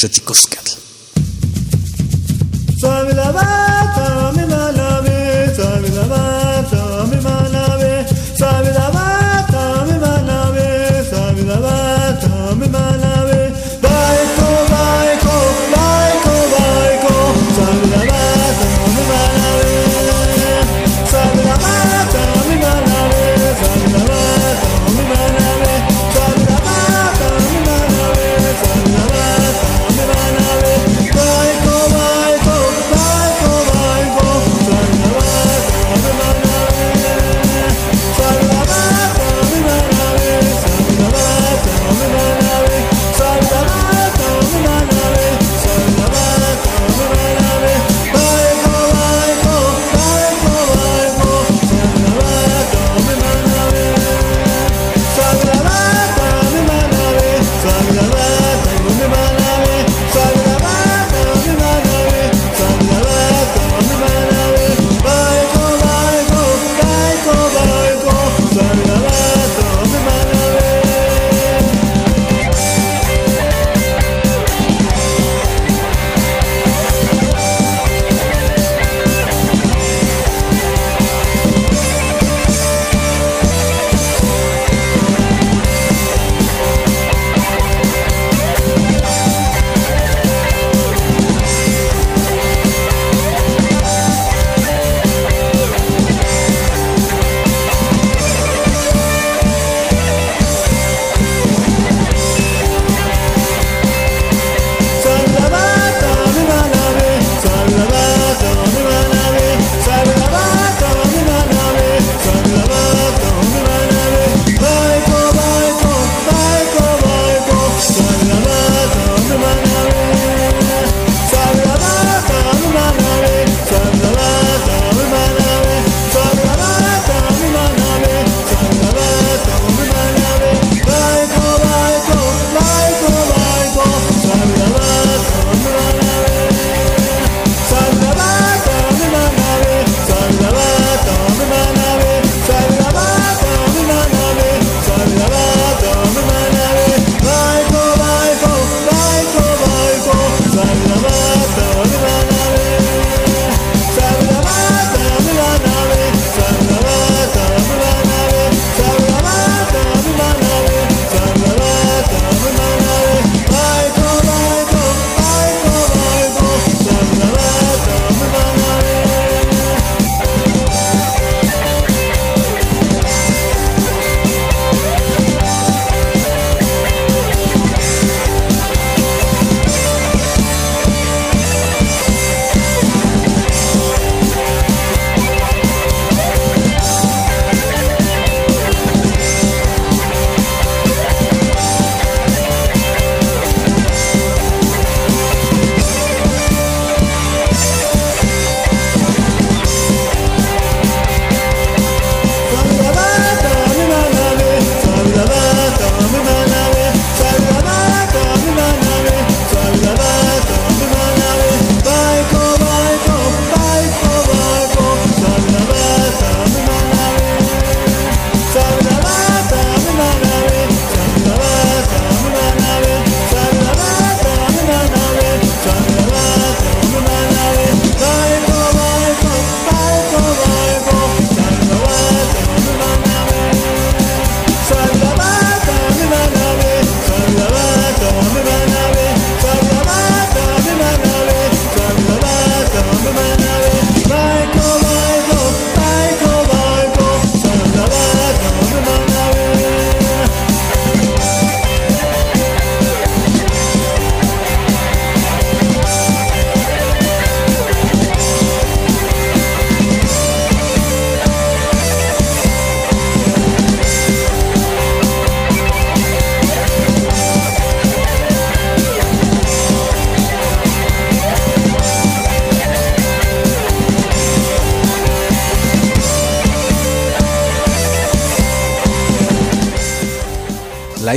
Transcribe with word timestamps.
Xochicoscatl. 0.00 0.78
Suave 2.78 3.14
la 3.14 3.67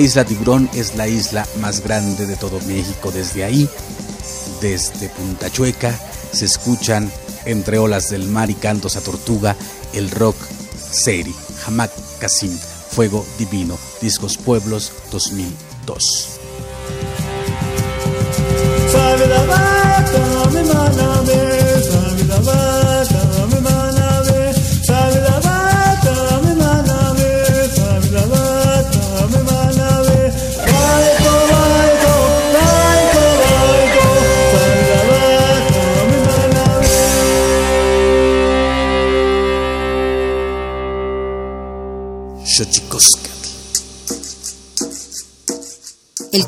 isla 0.02 0.26
Tiburón 0.26 0.68
es 0.74 0.96
la 0.96 1.08
isla 1.08 1.48
más 1.60 1.82
grande 1.82 2.26
de 2.26 2.36
todo 2.36 2.60
México. 2.62 3.12
Desde 3.12 3.44
ahí, 3.44 3.70
desde 4.60 5.10
Punta 5.10 5.50
Chueca, 5.52 5.98
se 6.32 6.46
escuchan 6.46 7.12
entre 7.46 7.78
olas 7.78 8.10
del 8.10 8.28
mar 8.28 8.50
y 8.50 8.56
cantos 8.56 8.98
a 8.98 9.02
tortuga 9.02 9.56
el 9.94 10.10
rock 10.10 10.36
seri, 10.92 11.36
Hamak 11.66 11.92
Kasim, 12.20 12.58
Fuego 12.92 13.26
Divino, 13.38 13.78
Discos 14.02 14.38
Pueblos 14.38 14.92
2002. 15.12 16.41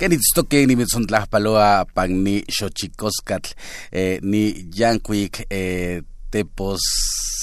Kenitstoke 0.00 0.62
ni 0.64 0.78
mitzontlajpaloa 0.80 1.84
pan 1.92 2.14
ni 2.24 2.38
xochicoscatl, 2.48 3.52
eh, 3.92 4.16
ni 4.24 4.64
yancuic 4.72 5.42
eh, 5.50 6.00
tepos 6.32 6.80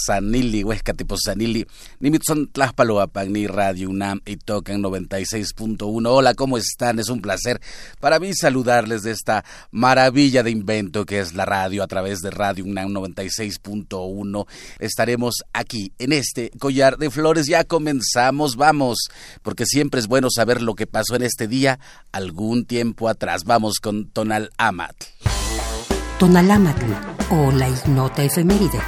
Sanili, 0.08 0.64
Huesca 0.64 0.94
Sanili, 1.18 1.68
Nimitzon 2.00 2.48
Tlaxpaloapan, 2.48 3.34
ni 3.34 3.46
Radio 3.46 3.90
UNAM 3.90 4.22
y 4.26 4.38
Tocan 4.38 4.82
96.1. 4.82 6.08
Hola, 6.08 6.34
¿cómo 6.34 6.58
están? 6.58 7.00
Es 7.00 7.10
un 7.10 7.22
placer 7.22 7.60
para 8.00 8.18
mí 8.18 8.34
saludarles 8.34 9.04
de 9.04 9.12
esta 9.12 9.44
maravilla 9.70 10.44
de 10.44 10.52
invento 10.52 11.06
que 11.06 11.20
es 11.20 11.34
la 11.34 11.44
radio 11.44 11.84
a 11.84 11.88
través 11.88 12.20
de 12.20 12.32
Radio 12.32 12.64
UNAM 12.64 12.92
96.1. 12.94 14.48
Estaremos 14.80 15.44
aquí 15.52 15.92
en 16.00 16.14
este 16.14 16.52
collar 16.58 16.98
de 16.98 17.10
flores. 17.10 17.48
Ya 17.48 17.66
comenzamos, 17.66 18.56
vamos, 18.56 19.10
porque 19.42 19.66
siempre 19.66 20.00
es 20.00 20.08
bueno 20.08 20.30
saber 20.32 20.62
lo 20.62 20.76
que 20.76 20.88
pasó 20.88 21.18
en 21.18 21.24
este 21.24 21.50
día 21.50 21.80
algún 22.14 22.64
tiempo 22.64 23.10
atrás. 23.10 23.44
Vamos 23.44 23.80
con 23.82 24.08
Tonal 24.08 24.52
Amat. 24.58 24.96
Tonal 26.18 26.50
Amat 26.50 26.82
o 27.30 27.52
la 27.52 27.68
ignota 27.68 28.24
efeméride. 28.24 28.80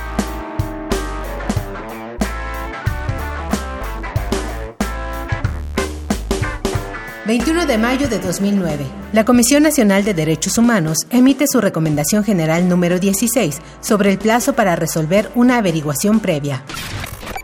21 7.30 7.68
de 7.68 7.78
mayo 7.78 8.10
de 8.10 8.18
2009. 8.18 8.88
La 9.14 9.24
Comisión 9.24 9.62
Nacional 9.62 10.04
de 10.04 10.16
Derechos 10.16 10.58
Humanos 10.58 11.06
emite 11.12 11.46
su 11.46 11.62
recomendación 11.62 12.24
general 12.24 12.68
número 12.68 12.98
16 12.98 13.62
sobre 13.82 14.10
el 14.10 14.18
plazo 14.18 14.54
para 14.54 14.76
resolver 14.76 15.30
una 15.36 15.58
averiguación 15.58 16.22
previa. 16.22 16.64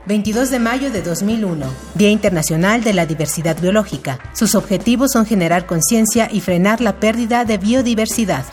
22 0.08 0.50
de 0.50 0.58
mayo 0.58 0.90
de 0.90 1.04
2001, 1.04 1.68
Día 1.94 2.10
Internacional 2.10 2.84
de 2.84 2.96
la 2.96 3.06
Diversidad 3.06 3.62
Biológica. 3.62 4.18
Sus 4.34 4.56
objetivos 4.56 5.12
son 5.12 5.28
generar 5.28 5.68
conciencia 5.68 6.30
y 6.32 6.42
frenar 6.42 6.82
la 6.82 7.00
pérdida 7.00 7.46
de 7.46 7.60
biodiversidad. 7.60 8.44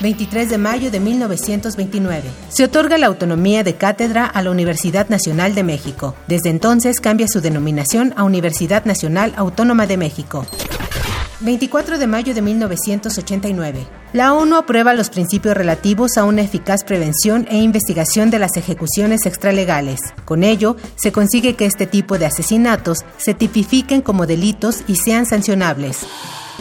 23 0.00 0.48
de 0.48 0.58
mayo 0.58 0.90
de 0.90 1.00
1929. 1.00 2.30
Se 2.48 2.64
otorga 2.64 2.98
la 2.98 3.06
autonomía 3.06 3.64
de 3.64 3.74
cátedra 3.74 4.26
a 4.26 4.42
la 4.42 4.50
Universidad 4.50 5.08
Nacional 5.08 5.54
de 5.54 5.64
México. 5.64 6.14
Desde 6.28 6.50
entonces 6.50 7.00
cambia 7.00 7.26
su 7.28 7.40
denominación 7.40 8.14
a 8.16 8.24
Universidad 8.24 8.84
Nacional 8.84 9.32
Autónoma 9.36 9.86
de 9.86 9.96
México. 9.96 10.46
24 11.40 11.98
de 11.98 12.06
mayo 12.06 12.34
de 12.34 12.42
1989. 12.42 13.86
La 14.12 14.34
ONU 14.34 14.56
aprueba 14.56 14.94
los 14.94 15.10
principios 15.10 15.56
relativos 15.56 16.16
a 16.16 16.24
una 16.24 16.42
eficaz 16.42 16.82
prevención 16.82 17.46
e 17.48 17.58
investigación 17.58 18.30
de 18.30 18.40
las 18.40 18.56
ejecuciones 18.56 19.24
extralegales. 19.26 20.00
Con 20.24 20.42
ello, 20.42 20.76
se 20.96 21.12
consigue 21.12 21.54
que 21.54 21.66
este 21.66 21.86
tipo 21.86 22.18
de 22.18 22.26
asesinatos 22.26 23.04
se 23.18 23.34
tipifiquen 23.34 24.00
como 24.00 24.26
delitos 24.26 24.82
y 24.88 24.96
sean 24.96 25.26
sancionables. 25.26 26.06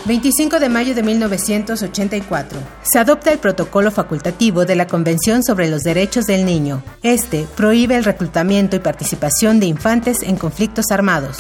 25 0.06 0.60
de 0.60 0.70
mayo 0.70 0.96
de 0.96 1.04
1984. 1.04 2.60
Se 2.84 3.00
adopta 3.00 3.32
el 3.32 3.40
protocolo 3.40 3.92
facultativo 3.92 4.66
de 4.66 4.76
la 4.76 4.88
Convención 4.88 5.44
sobre 5.44 5.70
los 5.70 5.82
Derechos 5.82 6.26
del 6.26 6.46
Niño. 6.46 6.84
Este 7.04 7.46
prohíbe 7.56 7.98
el 7.98 8.04
reclutamiento 8.04 8.76
y 8.76 8.80
participación 8.80 9.60
de 9.60 9.66
infantes 9.66 10.22
en 10.24 10.38
conflictos 10.38 10.92
armados. 10.92 11.38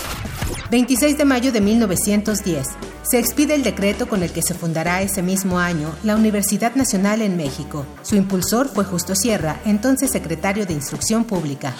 26 0.69 1.17
de 1.17 1.25
mayo 1.25 1.51
de 1.51 1.61
1910. 1.61 2.67
Se 3.03 3.19
expide 3.19 3.55
el 3.55 3.63
decreto 3.63 4.09
con 4.09 4.21
el 4.21 4.31
que 4.31 4.41
se 4.41 4.53
fundará 4.53 5.01
ese 5.01 5.21
mismo 5.21 5.59
año 5.59 5.95
la 6.03 6.15
Universidad 6.15 6.75
Nacional 6.75 7.21
en 7.21 7.37
México. 7.37 7.85
Su 8.01 8.15
impulsor 8.15 8.67
fue 8.67 8.83
Justo 8.83 9.15
Sierra, 9.15 9.61
entonces 9.65 10.11
secretario 10.11 10.65
de 10.65 10.73
Instrucción 10.73 11.23
Pública. 11.23 11.73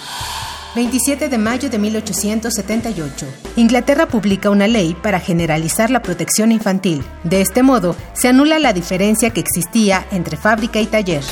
27 0.78 1.28
de 1.28 1.38
mayo 1.38 1.68
de 1.70 1.76
1878. 1.76 3.26
Inglaterra 3.56 4.06
publica 4.06 4.48
una 4.48 4.68
ley 4.68 4.94
para 4.94 5.18
generalizar 5.18 5.90
la 5.90 6.02
protección 6.02 6.52
infantil. 6.52 7.02
De 7.24 7.40
este 7.40 7.64
modo, 7.64 7.96
se 8.12 8.28
anula 8.28 8.60
la 8.60 8.72
diferencia 8.72 9.30
que 9.30 9.40
existía 9.40 10.06
entre 10.12 10.36
fábrica 10.36 10.80
y 10.80 10.86
taller. 10.86 11.24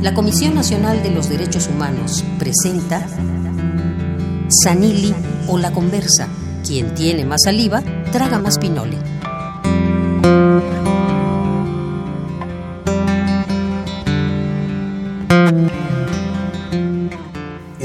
La 0.00 0.12
Comisión 0.12 0.56
Nacional 0.56 1.04
de 1.04 1.10
los 1.12 1.28
Derechos 1.28 1.68
Humanos 1.68 2.24
presenta 2.40 3.06
Sanili 4.64 5.14
o 5.46 5.56
la 5.56 5.70
conversa. 5.70 6.26
Quien 6.66 6.94
tiene 6.96 7.24
más 7.24 7.42
saliva, 7.44 7.80
traga 8.10 8.40
más 8.40 8.58
pinole. 8.58 9.19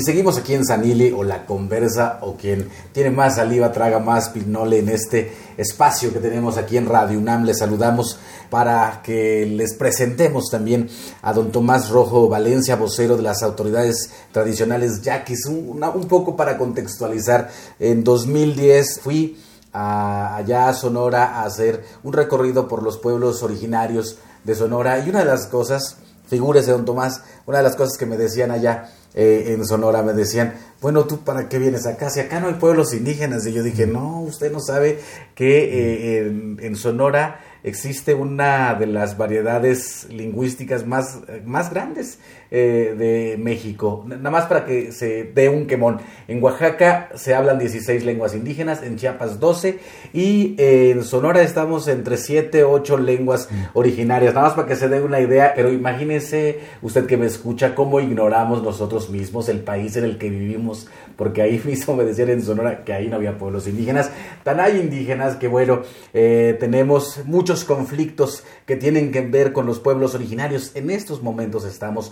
Seguimos 0.02 0.38
aquí 0.38 0.54
en 0.54 0.66
Sanili 0.66 1.12
o 1.12 1.24
La 1.24 1.46
Conversa 1.46 2.20
o 2.22 2.36
quien 2.36 2.68
tiene 2.92 3.12
más 3.12 3.36
saliva 3.36 3.72
traga 3.72 4.00
más 4.00 4.28
pinole 4.28 4.80
en 4.80 4.90
este 4.90 5.32
espacio 5.56 6.12
que 6.12 6.20
tenemos 6.20 6.58
aquí 6.58 6.76
en 6.76 6.86
Radio 6.86 7.18
UNAM. 7.18 7.46
Les 7.46 7.60
saludamos 7.60 8.20
para 8.50 9.02
que 9.02 9.46
les 9.46 9.74
presentemos 9.74 10.50
también 10.52 10.90
a 11.22 11.32
don 11.32 11.50
Tomás 11.52 11.90
Rojo 11.90 12.28
Valencia, 12.28 12.76
vocero 12.76 13.16
de 13.16 13.24
las 13.24 13.42
autoridades 13.42 14.10
tradicionales 14.34 15.02
yaquis. 15.02 15.46
Un, 15.46 15.82
un 15.82 16.08
poco 16.10 16.36
para 16.36 16.58
contextualizar, 16.58 17.50
en 17.80 18.04
2010 18.04 19.00
fui 19.00 19.38
allá 19.72 20.70
a 20.70 20.74
Sonora 20.74 21.40
a 21.40 21.44
hacer 21.44 21.86
un 22.04 22.12
recorrido 22.12 22.68
por 22.68 22.84
los 22.84 22.98
pueblos 22.98 23.44
originarios 23.44 24.18
de 24.44 24.56
Sonora 24.56 25.00
y 25.00 25.10
una 25.10 25.20
de 25.20 25.26
las 25.26 25.48
cosas, 25.48 25.98
figúrese 26.28 26.72
don 26.72 26.86
Tomás, 26.86 27.22
una 27.46 27.60
de 27.60 27.64
las 27.64 27.76
cosas 27.76 27.98
que 27.98 28.06
me 28.06 28.18
decían 28.18 28.52
allá 28.52 28.90
eh, 29.16 29.54
en 29.54 29.66
Sonora 29.66 30.04
me 30.04 30.12
decían, 30.12 30.54
bueno, 30.82 31.06
¿tú 31.06 31.24
para 31.24 31.48
qué 31.48 31.58
vienes 31.58 31.88
acá? 31.88 32.10
Si 32.10 32.20
acá 32.20 32.42
no 32.42 32.48
hay 32.48 32.56
pueblos 32.56 32.94
indígenas. 32.94 33.48
Y 33.48 33.54
yo 33.54 33.64
dije, 33.64 33.88
no, 33.88 34.20
usted 34.20 34.52
no 34.52 34.60
sabe 34.60 35.00
que 35.34 36.20
eh, 36.20 36.58
en, 36.60 36.76
Sonora 36.76 37.40
existe 37.66 38.14
una 38.14 38.76
de 38.76 38.86
las 38.86 39.18
variedades 39.18 40.08
lingüísticas 40.10 40.86
más, 40.86 41.20
más 41.46 41.72
grandes 41.72 42.20
eh, 42.52 42.94
de 42.96 43.38
México. 43.42 44.06
Nada 44.08 44.30
más 44.30 44.46
para 44.46 44.66
que 44.66 44.92
se 44.92 45.24
dé 45.24 45.50
un 45.50 45.66
quemón. 45.66 46.00
En 46.28 46.42
Oaxaca 46.44 47.10
se 47.16 47.34
hablan 47.34 47.58
16 47.58 48.06
lenguas 48.06 48.36
indígenas, 48.36 48.84
en 48.84 48.98
Chiapas 48.98 49.40
12 49.40 49.80
y 50.14 50.56
en 50.60 51.04
Sonora 51.04 51.42
estamos 51.42 51.88
entre 51.88 52.18
7, 52.18 52.64
8 52.64 52.98
lenguas 53.00 53.50
mm. 53.52 53.56
originarias. 53.74 54.36
Nada 54.36 54.48
más 54.48 54.56
para 54.56 54.68
que 54.68 54.76
se 54.76 54.88
dé 54.88 55.02
una 55.02 55.20
idea, 55.20 55.54
pero 55.56 55.72
imagínese 55.72 56.60
usted 56.84 57.08
que 57.08 57.18
me 57.18 57.26
escucha 57.26 57.74
cómo 57.74 58.00
ignoramos 58.00 58.62
nosotros 58.62 59.10
mismos 59.10 59.50
el 59.50 59.62
país 59.62 59.98
en 59.98 60.04
el 60.04 60.20
que 60.20 60.30
vivimos, 60.30 60.88
porque 61.16 61.42
ahí 61.42 61.62
mismo 61.66 61.96
me 61.96 62.04
decían 62.04 62.30
en 62.30 62.42
Sonora 62.44 62.84
que 62.84 62.94
ahí 62.94 63.08
no 63.08 63.16
había 63.16 63.38
pueblos 63.38 63.68
indígenas. 63.68 64.12
Tan 64.44 64.60
hay 64.60 64.80
indígenas 64.80 65.36
que 65.36 65.48
bueno, 65.48 65.82
eh, 66.14 66.56
tenemos 66.60 67.22
muchos 67.26 67.64
conflictos 67.64 68.44
que 68.66 68.76
tienen 68.76 69.12
que 69.12 69.22
ver 69.22 69.54
con 69.54 69.66
los 69.66 69.80
pueblos 69.80 70.16
originarios. 70.16 70.72
En 70.76 70.90
estos 70.90 71.22
momentos 71.22 71.66
estamos 71.66 72.12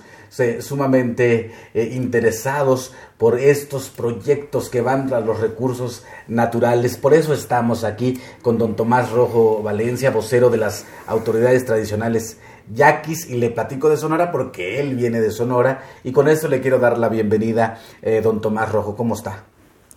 sumamente 0.60 1.52
eh, 1.74 1.92
interesados 1.94 2.94
por 3.18 3.40
estos 3.40 3.90
proyectos 3.90 4.70
que 4.70 4.82
van 4.82 5.14
a 5.14 5.20
los 5.20 5.40
recursos 5.40 6.04
naturales. 6.28 6.98
Por 6.98 7.14
eso 7.14 7.34
estamos 7.34 7.84
aquí 7.84 8.20
con 8.42 8.58
don 8.58 8.76
Tomás 8.76 9.12
Rojo 9.12 9.62
Valencia, 9.64 10.12
vocero 10.12 10.50
de 10.50 10.58
las 10.58 10.86
autoridades 11.08 11.66
tradicionales 11.66 12.38
yaquis, 12.74 13.30
y 13.30 13.36
le 13.36 13.50
platico 13.50 13.90
de 13.90 13.98
Sonora 13.98 14.32
porque 14.32 14.80
él 14.80 14.96
viene 14.96 15.22
de 15.22 15.32
Sonora 15.32 15.82
y 16.04 16.12
con 16.12 16.28
esto 16.28 16.48
le 16.48 16.62
quiero 16.62 16.80
dar 16.80 16.98
la 16.98 17.10
bienvenida, 17.10 17.80
eh, 18.02 18.22
don 18.22 18.42
Tomás 18.42 18.72
Rojo. 18.72 18.96
¿Cómo 18.96 19.16
está? 19.16 19.44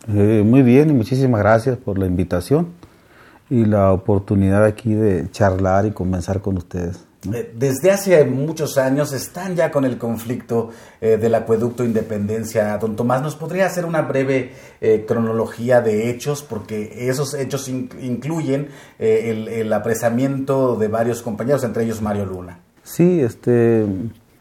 Eh, 0.08 0.42
muy 0.44 0.62
bien 0.62 0.90
y 0.90 0.92
muchísimas 0.92 1.40
gracias 1.40 1.78
por 1.78 1.99
la 1.99 2.06
invitación 2.06 2.68
y 3.50 3.64
la 3.64 3.92
oportunidad 3.92 4.64
aquí 4.64 4.94
de 4.94 5.30
charlar 5.30 5.87
y 5.87 5.92
conversar 5.92 6.40
con 6.40 6.56
ustedes. 6.56 7.05
Eh, 7.33 7.52
desde 7.54 7.90
hace 7.90 8.25
muchos 8.25 8.78
años 8.78 9.12
están 9.12 9.54
ya 9.54 9.71
con 9.71 9.85
el 9.85 9.99
conflicto 9.99 10.71
eh, 11.00 11.16
del 11.16 11.35
acueducto 11.35 11.85
Independencia. 11.85 12.76
Don 12.78 12.97
Tomás, 12.97 13.23
¿nos 13.23 13.37
podría 13.37 13.66
hacer 13.66 13.85
una 13.85 14.02
breve 14.02 14.52
eh, 14.80 15.04
cronología 15.06 15.80
de 15.80 16.11
hechos? 16.11 16.42
Porque 16.42 17.09
esos 17.09 17.35
hechos 17.35 17.68
incluyen 17.68 18.68
el, 18.99 19.73
apresamiento 19.73 20.76
de 20.76 20.88
varios 20.88 21.23
compañeros, 21.23 21.64
entre 21.64 21.85
ellos 21.85 22.00
Mario 22.00 22.26
Luna. 22.26 22.61
Sí, 22.83 23.21
este, 23.21 23.85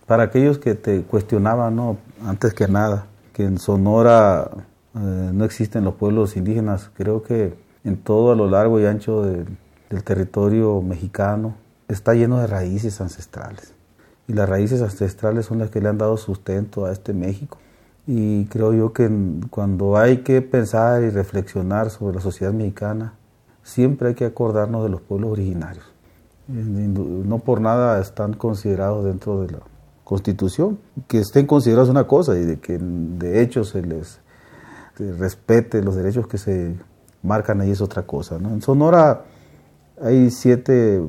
para 0.05 0.23
aquellos 0.23 0.59
que 0.59 0.75
te 0.75 1.01
cuestionaban, 1.01 1.75
¿no? 1.75 1.97
antes 2.25 2.53
que 2.53 2.67
nada, 2.67 3.07
que 3.33 3.43
en 3.43 3.57
Sonora 3.57 4.49
no 4.93 5.43
existen 5.43 5.83
los 5.83 5.95
pueblos 5.95 6.37
indígenas, 6.37 6.89
creo 6.95 7.21
que 7.21 7.53
en 7.83 7.97
todo 7.97 8.31
a 8.31 8.35
lo 8.35 8.49
largo 8.49 8.79
y 8.79 8.85
ancho 8.85 9.23
del 9.23 10.03
territorio 10.03 10.81
mexicano, 10.81 11.55
está 11.87 12.13
lleno 12.13 12.39
de 12.39 12.47
raíces 12.47 12.99
ancestrales. 13.01 13.73
Y 14.27 14.33
las 14.33 14.49
raíces 14.49 14.81
ancestrales 14.81 15.45
son 15.45 15.59
las 15.59 15.69
que 15.69 15.81
le 15.81 15.89
han 15.89 15.97
dado 15.97 16.17
sustento 16.17 16.85
a 16.85 16.91
este 16.91 17.13
México. 17.13 17.57
Y 18.07 18.45
creo 18.45 18.73
yo 18.73 18.93
que 18.93 19.09
cuando 19.49 19.97
hay 19.97 20.17
que 20.19 20.41
pensar 20.41 21.03
y 21.03 21.09
reflexionar 21.09 21.89
sobre 21.89 22.15
la 22.15 22.21
sociedad 22.21 22.53
mexicana, 22.53 23.13
siempre 23.63 24.09
hay 24.09 24.15
que 24.15 24.25
acordarnos 24.25 24.83
de 24.83 24.89
los 24.89 25.01
pueblos 25.01 25.31
originarios. 25.31 25.85
No 26.47 27.39
por 27.39 27.61
nada 27.61 27.99
están 27.99 28.33
considerados 28.33 29.05
dentro 29.05 29.41
de 29.41 29.53
la 29.53 29.59
Constitución. 30.03 30.79
Que 31.07 31.19
estén 31.19 31.47
considerados 31.47 31.89
una 31.89 32.05
cosa 32.05 32.37
y 32.37 32.45
de 32.45 32.59
que 32.59 32.77
de 32.77 33.41
hecho 33.41 33.63
se 33.63 33.81
les 33.81 34.19
respete 34.97 35.81
los 35.81 35.95
derechos 35.95 36.27
que 36.27 36.37
se 36.37 36.75
marcan 37.23 37.61
ahí 37.61 37.71
es 37.71 37.81
otra 37.81 38.03
cosa. 38.03 38.35
En 38.35 38.61
Sonora 38.61 39.23
hay 40.01 40.29
siete 40.29 41.03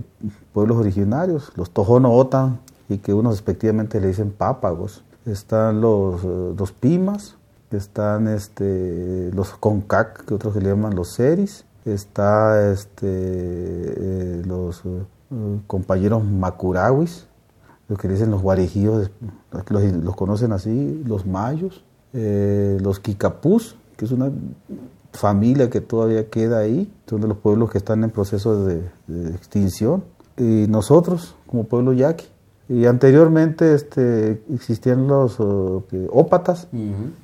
pueblos 0.56 0.78
originarios, 0.78 1.52
los 1.54 1.68
Tojono 1.68 2.14
Otan, 2.14 2.60
y 2.88 2.96
que 2.96 3.12
unos 3.12 3.34
respectivamente 3.34 4.00
le 4.00 4.06
dicen 4.06 4.30
pápagos. 4.32 5.04
Están 5.26 5.82
los, 5.82 6.24
eh, 6.24 6.54
los 6.56 6.72
Pimas, 6.72 7.36
están 7.70 8.26
este, 8.26 9.30
los 9.34 9.50
Concac, 9.50 10.24
que 10.24 10.32
otros 10.32 10.56
le 10.56 10.70
llaman 10.70 10.96
los 10.96 11.08
Seris, 11.08 11.66
está 11.84 12.72
este, 12.72 13.06
eh, 13.06 14.42
los 14.46 14.80
eh, 14.86 15.04
compañeros 15.66 16.24
Macurawis, 16.24 17.26
los 17.88 17.98
que 17.98 18.08
le 18.08 18.14
dicen 18.14 18.30
los 18.30 18.40
guarejíos, 18.40 19.10
los, 19.68 20.16
conocen 20.16 20.52
así, 20.52 21.02
los 21.06 21.26
Mayos, 21.26 21.84
los 22.14 22.98
Kikapús, 22.98 23.76
que 23.98 24.06
es 24.06 24.10
una 24.10 24.32
familia 25.12 25.68
que 25.68 25.82
todavía 25.82 26.30
queda 26.30 26.60
ahí, 26.60 26.90
son 27.06 27.20
de 27.20 27.28
los 27.28 27.36
pueblos 27.36 27.70
que 27.70 27.78
están 27.78 28.04
en 28.04 28.10
proceso 28.10 28.64
de, 28.64 28.80
extinción, 29.34 30.04
y 30.36 30.66
nosotros 30.68 31.34
como 31.46 31.64
pueblo 31.64 31.92
yaqui. 31.92 32.26
Y 32.68 32.86
anteriormente 32.86 33.74
este, 33.74 34.42
existían 34.52 35.06
los 35.06 35.36
ópatas 36.10 36.66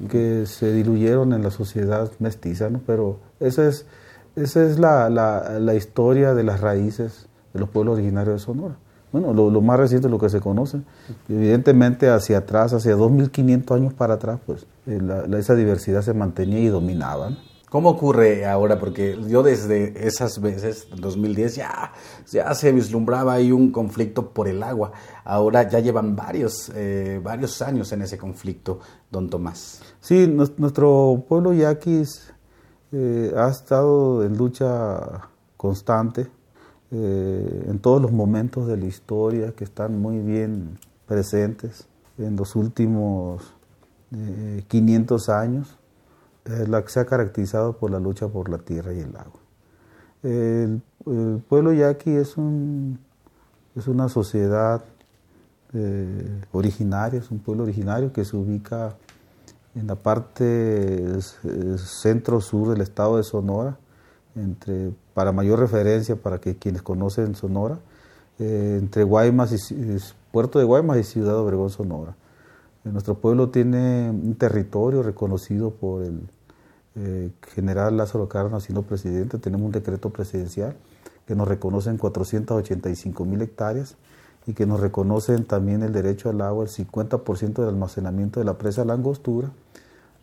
que 0.09 0.47
se 0.47 0.73
diluyeron 0.73 1.33
en 1.33 1.43
la 1.43 1.51
sociedad 1.51 2.11
mestiza, 2.21 2.71
¿no? 2.71 2.81
pero 2.87 3.19
esa 3.41 3.67
es, 3.67 3.87
esa 4.37 4.65
es 4.65 4.79
la, 4.79 5.11
la, 5.11 5.59
la, 5.59 5.75
historia 5.75 6.35
de 6.35 6.45
las 6.45 6.61
raíces 6.61 7.27
de 7.53 7.59
los 7.59 7.69
pueblos 7.69 7.95
originarios 7.95 8.37
de 8.37 8.39
Sonora. 8.39 8.77
Bueno, 9.13 9.35
lo, 9.35 9.61
más 9.61 9.79
reciente 9.79 10.07
es 10.07 10.11
lo 10.11 10.19
que 10.19 10.31
se 10.31 10.41
conoce. 10.41 10.81
Evidentemente 11.29 12.09
hacia 12.09 12.39
atrás, 12.39 12.73
hacia 12.73 12.95
2500 12.95 13.77
años 13.77 13.93
para 13.93 14.15
atrás, 14.15 14.41
pues 14.47 14.67
eh, 14.87 15.01
esa 15.37 15.55
diversidad 15.55 16.01
se 16.01 16.15
mantenía 16.15 16.61
y 16.61 16.69
dominaba. 16.69 17.37
¿Cómo 17.73 17.89
ocurre 17.89 18.45
ahora? 18.45 18.79
Porque 18.79 19.19
yo 19.27 19.43
desde 19.43 20.07
esas 20.07 20.43
veces, 20.43 20.89
en 20.93 21.01
2010, 21.01 21.57
ya, 21.57 21.93
ya 22.31 22.55
se 22.55 22.71
vislumbraba 22.71 23.33
ahí 23.33 23.51
un 23.51 23.73
conflicto 23.73 24.29
por 24.29 24.47
el 24.47 24.63
agua. 24.63 24.93
Ahora 25.25 25.67
ya 25.67 25.79
llevan 25.79 26.15
varios, 26.15 26.71
eh, 26.75 27.19
varios 27.25 27.63
años 27.63 27.91
en 27.93 28.03
ese 28.03 28.19
conflicto, 28.19 28.81
don 29.11 29.31
Tomás. 29.31 29.81
Sí, 30.01 30.27
nuestro 30.27 31.25
pueblo 31.27 31.55
yaquis 31.55 32.35
eh, 32.93 33.33
ha 33.35 33.49
estado 33.49 34.23
en 34.23 34.37
lucha 34.37 35.31
constante 35.57 36.27
eh, 36.91 37.65
en 37.71 37.79
todos 37.79 38.03
los 38.03 38.13
momentos 38.13 38.67
de 38.67 38.77
la 38.77 38.85
historia 38.85 39.53
que 39.53 39.65
están 39.65 39.99
muy 39.99 40.19
bien 40.19 40.79
presentes 41.07 41.89
en 42.19 42.37
los 42.37 42.55
últimos 42.55 43.55
500 44.69 45.31
años 45.31 45.79
la 46.45 46.83
que 46.83 46.91
se 46.91 47.01
ha 47.01 47.07
caracterizado 47.07 47.77
por 47.77 47.91
la 47.91 48.01
lucha 48.01 48.29
por 48.29 48.49
la 48.49 48.59
tierra 48.59 48.93
y 48.93 49.01
el 49.01 49.17
agua. 49.17 49.41
El, 50.23 50.83
pueblo 51.49 51.73
yaqui 51.73 52.11
es, 52.11 52.37
un, 52.37 52.99
es 53.75 53.89
una 53.89 54.09
sociedad 54.09 54.85
eh, 55.75 56.41
originaria, 56.53 57.19
es 57.19 57.31
un 57.31 57.41
pueblo 57.41 57.65
originario 57.65 58.13
que 58.13 58.25
se 58.25 58.37
ubica 58.37 58.95
en 59.75 59.87
la 59.87 59.97
parte 59.97 61.19
centro-sur 61.79 62.69
del 62.71 62.83
estado 62.83 63.17
de 63.17 63.23
Sonora, 63.23 63.79
entre, 64.37 64.93
para 65.15 65.33
mayor 65.33 65.59
referencia 65.59 66.17
para 66.17 66.39
que 66.39 66.57
quienes 66.57 66.83
conocen 66.83 67.35
Sonora, 67.35 67.79
eh, 68.39 68.79
entre 68.81 69.05
Guaymas 69.05 69.53
y, 69.53 69.99
Puerto 70.31 70.59
de 70.59 70.65
Guaymas 70.65 70.99
y 70.99 71.05
Ciudad 71.05 71.37
Obregón, 71.37 71.71
Sonora. 71.71 72.15
Nuestro 72.85 73.15
pueblo 73.15 73.51
tiene 73.51 74.11
un 74.11 74.35
territorio 74.35 75.05
reconocido 75.05 75.71
por 75.71 76.03
el 76.03 76.21
eh, 76.97 77.31
general 77.55 77.97
Lázaro 77.97 78.29
Cárdenas 78.29 78.65
siendo 78.65 78.83
presidente. 78.83 79.39
Tenemos 79.39 79.67
un 79.67 79.73
decreto 79.73 80.11
presidencial 80.11 80.75
que 81.27 81.37
nos 81.37 81.47
reconocen 81.47 81.97
485 81.97 83.25
mil 83.25 83.41
hectáreas 83.41 83.97
y 84.47 84.55
que 84.55 84.67
nos 84.67 84.81
reconocen 84.81 85.45
también 85.45 85.85
el 85.85 85.93
derecho 85.93 86.29
al 86.29 86.41
agua, 86.41 86.65
el 86.65 86.71
50% 86.71 87.53
del 87.53 87.69
almacenamiento 87.69 88.41
de 88.41 88.47
la 88.47 88.59
presa 88.59 88.85
Langostura, 88.85 89.53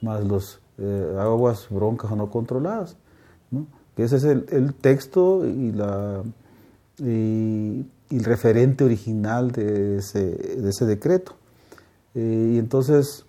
más 0.01 0.25
los 0.25 0.59
eh, 0.77 1.15
aguas 1.17 1.67
broncas 1.69 2.11
o 2.11 2.17
no 2.17 2.29
controladas. 2.29 2.97
Que 3.95 4.03
ese 4.03 4.17
es 4.17 4.23
el, 4.25 4.73
texto 4.73 5.45
y, 5.47 5.71
la, 5.71 6.23
y, 6.97 7.85
el 8.09 8.23
referente 8.25 8.83
original 8.83 9.51
de 9.53 9.97
ese 9.97 10.85
decreto. 10.85 11.39
Eh, 12.15 12.53
y 12.53 12.57
entonces, 12.57 13.25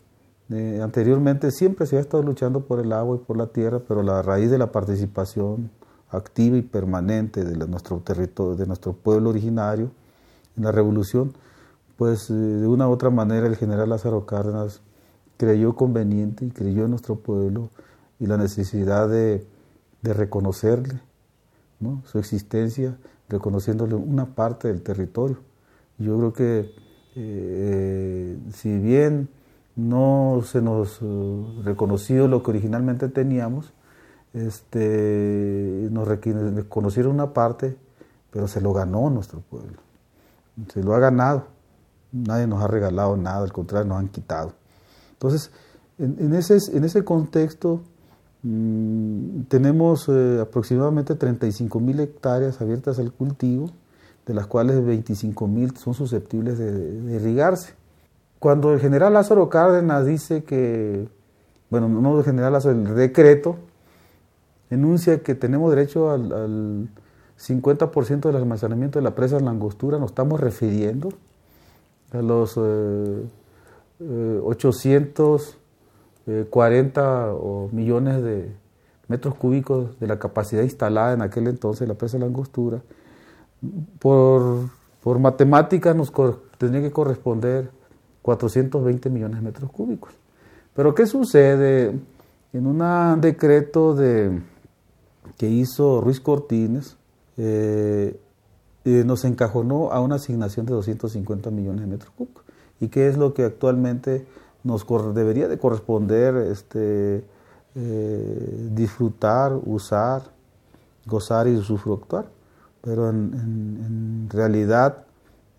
eh, 0.50 0.80
anteriormente 0.82 1.50
siempre 1.50 1.86
se 1.86 1.96
ha 1.96 2.00
estado 2.00 2.22
luchando 2.22 2.66
por 2.66 2.80
el 2.80 2.92
agua 2.92 3.16
y 3.16 3.24
por 3.24 3.36
la 3.36 3.46
tierra, 3.46 3.80
pero 3.86 4.02
la 4.02 4.22
raíz 4.22 4.50
de 4.50 4.58
la 4.58 4.72
participación 4.72 5.70
activa 6.10 6.56
y 6.56 6.62
permanente 6.62 7.44
de 7.44 7.68
nuestro 7.68 7.98
territorio, 7.98 8.56
de 8.56 8.66
nuestro 8.66 8.92
pueblo 8.92 9.30
originario 9.30 9.90
en 10.56 10.64
la 10.64 10.72
revolución, 10.72 11.32
pues 11.96 12.30
eh, 12.30 12.34
de 12.34 12.66
una 12.66 12.88
u 12.88 12.92
otra 12.92 13.10
manera 13.10 13.46
el 13.46 13.56
general 13.56 13.90
Lázaro 13.90 14.26
Cárdenas 14.26 14.80
creyó 15.36 15.74
conveniente 15.74 16.44
y 16.44 16.50
creyó 16.50 16.84
en 16.84 16.90
nuestro 16.90 17.16
pueblo 17.16 17.70
y 18.18 18.26
la 18.26 18.36
necesidad 18.36 19.08
de, 19.08 19.46
reconocerle 20.02 21.00
su 22.04 22.18
existencia, 22.18 22.98
reconociéndole 23.28 23.94
una 23.94 24.34
parte 24.34 24.68
del 24.68 24.82
territorio. 24.82 25.38
Yo 25.98 26.16
creo 26.18 26.32
que 26.32 26.74
eh, 27.16 28.38
si 28.52 28.78
bien 28.78 29.28
no 29.76 30.42
se 30.44 30.60
nos 30.60 30.98
eh, 31.02 31.62
reconoció 31.64 32.28
lo 32.28 32.42
que 32.42 32.50
originalmente 32.50 33.08
teníamos, 33.08 33.72
este, 34.32 35.88
nos 35.90 36.06
reconocieron 36.06 37.14
una 37.14 37.32
parte, 37.32 37.76
pero 38.30 38.46
se 38.46 38.60
lo 38.60 38.72
ganó 38.72 39.10
nuestro 39.10 39.40
pueblo, 39.40 39.78
se 40.72 40.82
lo 40.82 40.94
ha 40.94 41.00
ganado, 41.00 41.46
nadie 42.12 42.46
nos 42.46 42.62
ha 42.62 42.68
regalado 42.68 43.16
nada, 43.16 43.42
al 43.42 43.52
contrario, 43.52 43.88
nos 43.88 43.98
han 43.98 44.08
quitado. 44.08 44.52
Entonces, 45.12 45.50
en, 45.98 46.32
ese, 46.34 46.58
en 46.76 46.84
ese 46.84 47.04
contexto, 47.04 47.82
mm, 48.42 49.42
tenemos 49.48 50.08
eh, 50.08 50.38
aproximadamente 50.40 51.14
35 51.14 51.80
mil 51.80 52.00
hectáreas 52.00 52.60
abiertas 52.60 52.98
al 52.98 53.12
cultivo, 53.12 53.70
de 54.30 54.36
las 54.36 54.46
cuales 54.46 54.86
25 54.86 55.48
mil 55.48 55.76
son 55.76 55.92
susceptibles 55.92 56.56
de, 56.56 57.16
irrigarse. 57.16 57.74
Cuando 58.38 58.72
el 58.72 58.78
general 58.78 59.14
Lázaro 59.14 59.48
Cárdenas 59.48 60.06
dice 60.06 60.44
que, 60.44 61.08
bueno, 61.68 61.88
no 61.88 62.16
el 62.16 62.24
general 62.24 62.52
Lázaro, 62.52 62.78
el 62.78 62.94
decreto, 62.94 63.56
enuncia 64.70 65.20
que 65.24 65.34
tenemos 65.34 65.74
derecho 65.74 66.12
al, 66.12 66.88
50% 67.38 68.20
del 68.20 68.36
almacenamiento 68.36 69.00
de 69.00 69.02
la 69.02 69.16
presa 69.16 69.40
Langostura, 69.40 69.98
nos 69.98 70.10
estamos 70.10 70.38
refiriendo 70.38 71.08
a 72.12 72.22
los 72.22 72.56
840 72.56 75.56
eh, 76.26 76.46
eh, 76.46 77.68
millones 77.72 78.22
de 78.22 78.54
metros 79.08 79.34
cúbicos 79.34 79.98
de 79.98 80.06
la 80.06 80.20
capacidad 80.20 80.62
instalada 80.62 81.14
en 81.14 81.22
aquel 81.22 81.48
entonces 81.48 81.80
de 81.80 81.88
la 81.88 81.94
presa 81.94 82.18
Langostura, 82.18 82.80
por, 83.98 84.70
por 85.02 85.18
matemáticas 85.18 85.94
nos 85.94 86.12
tendría 86.58 86.82
que 86.82 86.90
corresponder 86.90 87.70
420 88.22 89.10
millones 89.10 89.36
de 89.36 89.42
metros 89.42 89.70
cúbicos. 89.70 90.12
Pero 90.74 90.94
¿qué 90.94 91.06
sucede? 91.06 91.98
En 92.52 92.66
un 92.66 93.20
decreto 93.20 93.94
de, 93.94 94.40
que 95.36 95.48
hizo 95.48 96.00
Ruiz 96.00 96.20
Cortines, 96.20 96.96
eh, 97.36 98.20
eh, 98.84 99.04
nos 99.04 99.24
encajonó 99.24 99.92
a 99.92 100.00
una 100.00 100.16
asignación 100.16 100.66
de 100.66 100.72
250 100.72 101.50
millones 101.50 101.82
de 101.82 101.86
metros 101.86 102.10
cúbicos. 102.16 102.44
¿Y 102.80 102.88
qué 102.88 103.08
es 103.08 103.16
lo 103.16 103.34
que 103.34 103.44
actualmente 103.44 104.26
nos 104.64 104.86
debería 105.14 105.48
de 105.48 105.58
corresponder 105.58 106.36
este, 106.36 107.24
eh, 107.74 108.68
disfrutar, 108.72 109.52
usar, 109.64 110.22
gozar 111.06 111.46
y 111.46 111.56
usufructuar? 111.56 112.26
Pero 112.80 113.10
en, 113.10 114.28
realidad 114.30 115.04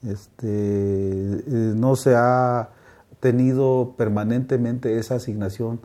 este, 0.03 0.47
eh, 0.47 1.73
no 1.75 1.95
se 1.95 2.15
ha 2.15 2.69
tenido 3.19 3.93
permanentemente 3.97 4.97
esa 4.97 5.15
asignación 5.15 5.81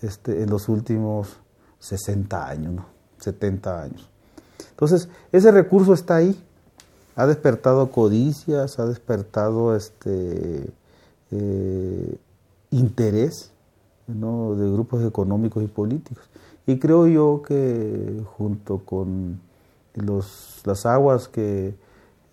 este, 0.00 0.42
en 0.42 0.50
los 0.50 0.68
últimos 0.68 1.36
60 1.78 2.48
años. 2.48 2.84
70 3.18 3.82
años. 3.82 4.08
Entonces, 4.70 5.08
ese 5.30 5.52
recurso 5.52 5.92
está 5.92 6.16
ahí, 6.16 6.42
ha 7.14 7.26
despertado 7.26 7.90
codicias, 7.90 8.78
ha 8.78 8.86
despertado 8.86 9.76
este 9.76 10.68
eh, 11.30 12.16
interés 12.70 13.52
de 14.06 14.72
grupos 14.72 15.04
económicos 15.04 15.62
y 15.62 15.68
políticos. 15.68 16.28
Y 16.66 16.78
creo 16.78 17.06
yo 17.06 17.42
que 17.46 18.22
junto 18.36 18.78
con 18.84 19.40
los, 19.94 20.62
las 20.64 20.86
aguas 20.86 21.28
que, 21.28 21.74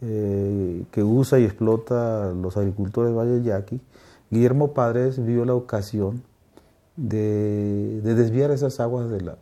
eh, 0.02 0.84
que 0.92 1.04
usa 1.04 1.40
y 1.40 1.46
explota 1.46 2.32
los 2.34 2.58
agricultores 2.58 3.12
de 3.12 3.18
Valle 3.18 3.44
Yaqui, 3.44 3.82
Guillermo 4.30 4.74
Padres 4.74 5.24
vio 5.24 5.46
la 5.46 5.56
ocasión 5.56 6.24
de, 6.96 8.02
desviar 8.04 8.52
esas 8.52 8.80
aguas 8.80 9.10
de 9.10 9.22
la, 9.22 9.38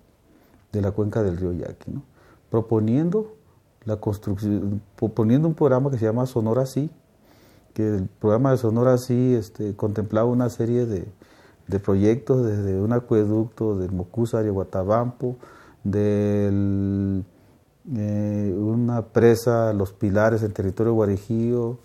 de 0.72 0.82
la 0.82 0.92
cuenca 0.92 1.24
del 1.24 1.38
río 1.38 1.54
Yaqui, 1.54 2.02
proponiendo 2.50 3.36
la 3.86 3.98
construcción, 3.98 4.82
proponiendo 4.96 5.48
un 5.48 5.54
programa 5.54 5.90
que 5.92 5.98
se 5.98 6.06
llama 6.06 6.26
Sonora 6.26 6.66
Sí, 6.66 6.90
que 7.74 7.96
el 7.96 8.08
programa 8.20 8.52
de 8.52 8.58
Sonora 8.58 8.98
Sí 8.98 9.36
este, 9.36 9.76
contemplaba 9.76 10.30
una 10.30 10.50
serie 10.50 10.86
de, 10.86 11.06
de 11.68 11.80
proyectos 11.80 12.46
desde 12.46 12.80
un 12.80 12.94
acueducto 12.94 13.78
del 13.78 13.92
Mocusa 13.92 14.42
de 14.42 14.50
Guatabampo, 14.50 15.38
de 15.84 17.24
eh, 17.96 18.54
una 18.58 19.02
presa, 19.02 19.74
Los 19.74 19.94
Pilares 19.94 20.44
en 20.44 20.52
territorio 20.52 20.94
guarijío, 20.94 21.78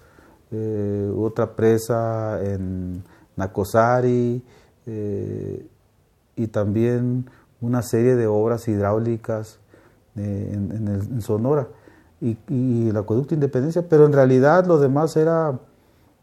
eh, 0.51 1.13
otra 1.17 1.55
presa 1.55 2.43
en 2.43 3.03
Nacosari 3.37 4.43
eh, 4.87 5.67
y 6.37 6.47
también 6.49 7.31
una 7.61 7.83
serie 7.83 8.17
de 8.17 8.27
obras 8.27 8.69
hidráulicas 8.69 9.59
en, 10.17 11.23
Sonora 11.23 11.69
y, 12.21 12.37
el 12.89 12.97
acueducto 12.97 13.35
Independencia, 13.35 13.87
pero 13.89 14.05
en 14.05 14.13
realidad 14.13 14.67
lo 14.67 14.79
demás 14.79 15.17
era, 15.17 15.59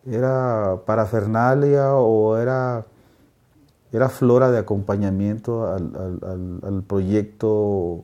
era 0.05 0.81
parafernalia 0.85 1.95
o 1.95 2.37
era 2.37 2.85
era 3.91 4.09
flora 4.09 4.51
de 4.51 4.59
acompañamiento 4.59 5.71
al, 5.71 6.83
proyecto 6.87 8.03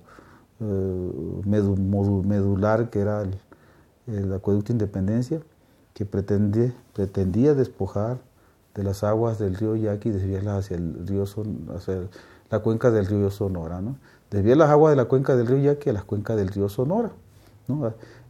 medular 0.59 2.89
que 2.89 2.99
era 2.99 3.23
el, 4.07 4.33
acueducto 4.33 4.71
Independencia, 4.71 5.41
que 5.93 6.05
pretendía, 6.05 7.53
despojar 7.53 8.17
de 8.73 8.83
las 8.83 9.03
aguas 9.03 9.39
del 9.39 9.55
río 9.55 9.75
Yaqui 9.75 10.09
y 10.09 10.11
desviarlas 10.11 10.65
hacia 10.65 10.77
el 10.77 11.07
río 11.07 11.23
hacia 11.23 12.01
la 12.49 12.59
cuenca 12.59 12.91
del 12.91 13.05
río 13.05 13.31
Sonora, 13.31 13.81
¿no? 13.81 13.97
Desviar 14.29 14.57
las 14.57 14.69
aguas 14.69 14.91
de 14.91 14.97
la 14.97 15.05
cuenca 15.05 15.35
del 15.35 15.47
río 15.47 15.59
Yaqui 15.59 15.89
a 15.89 15.93
las 15.93 16.03
cuencas 16.03 16.35
del 16.35 16.49
río 16.49 16.67
Sonora, 16.67 17.11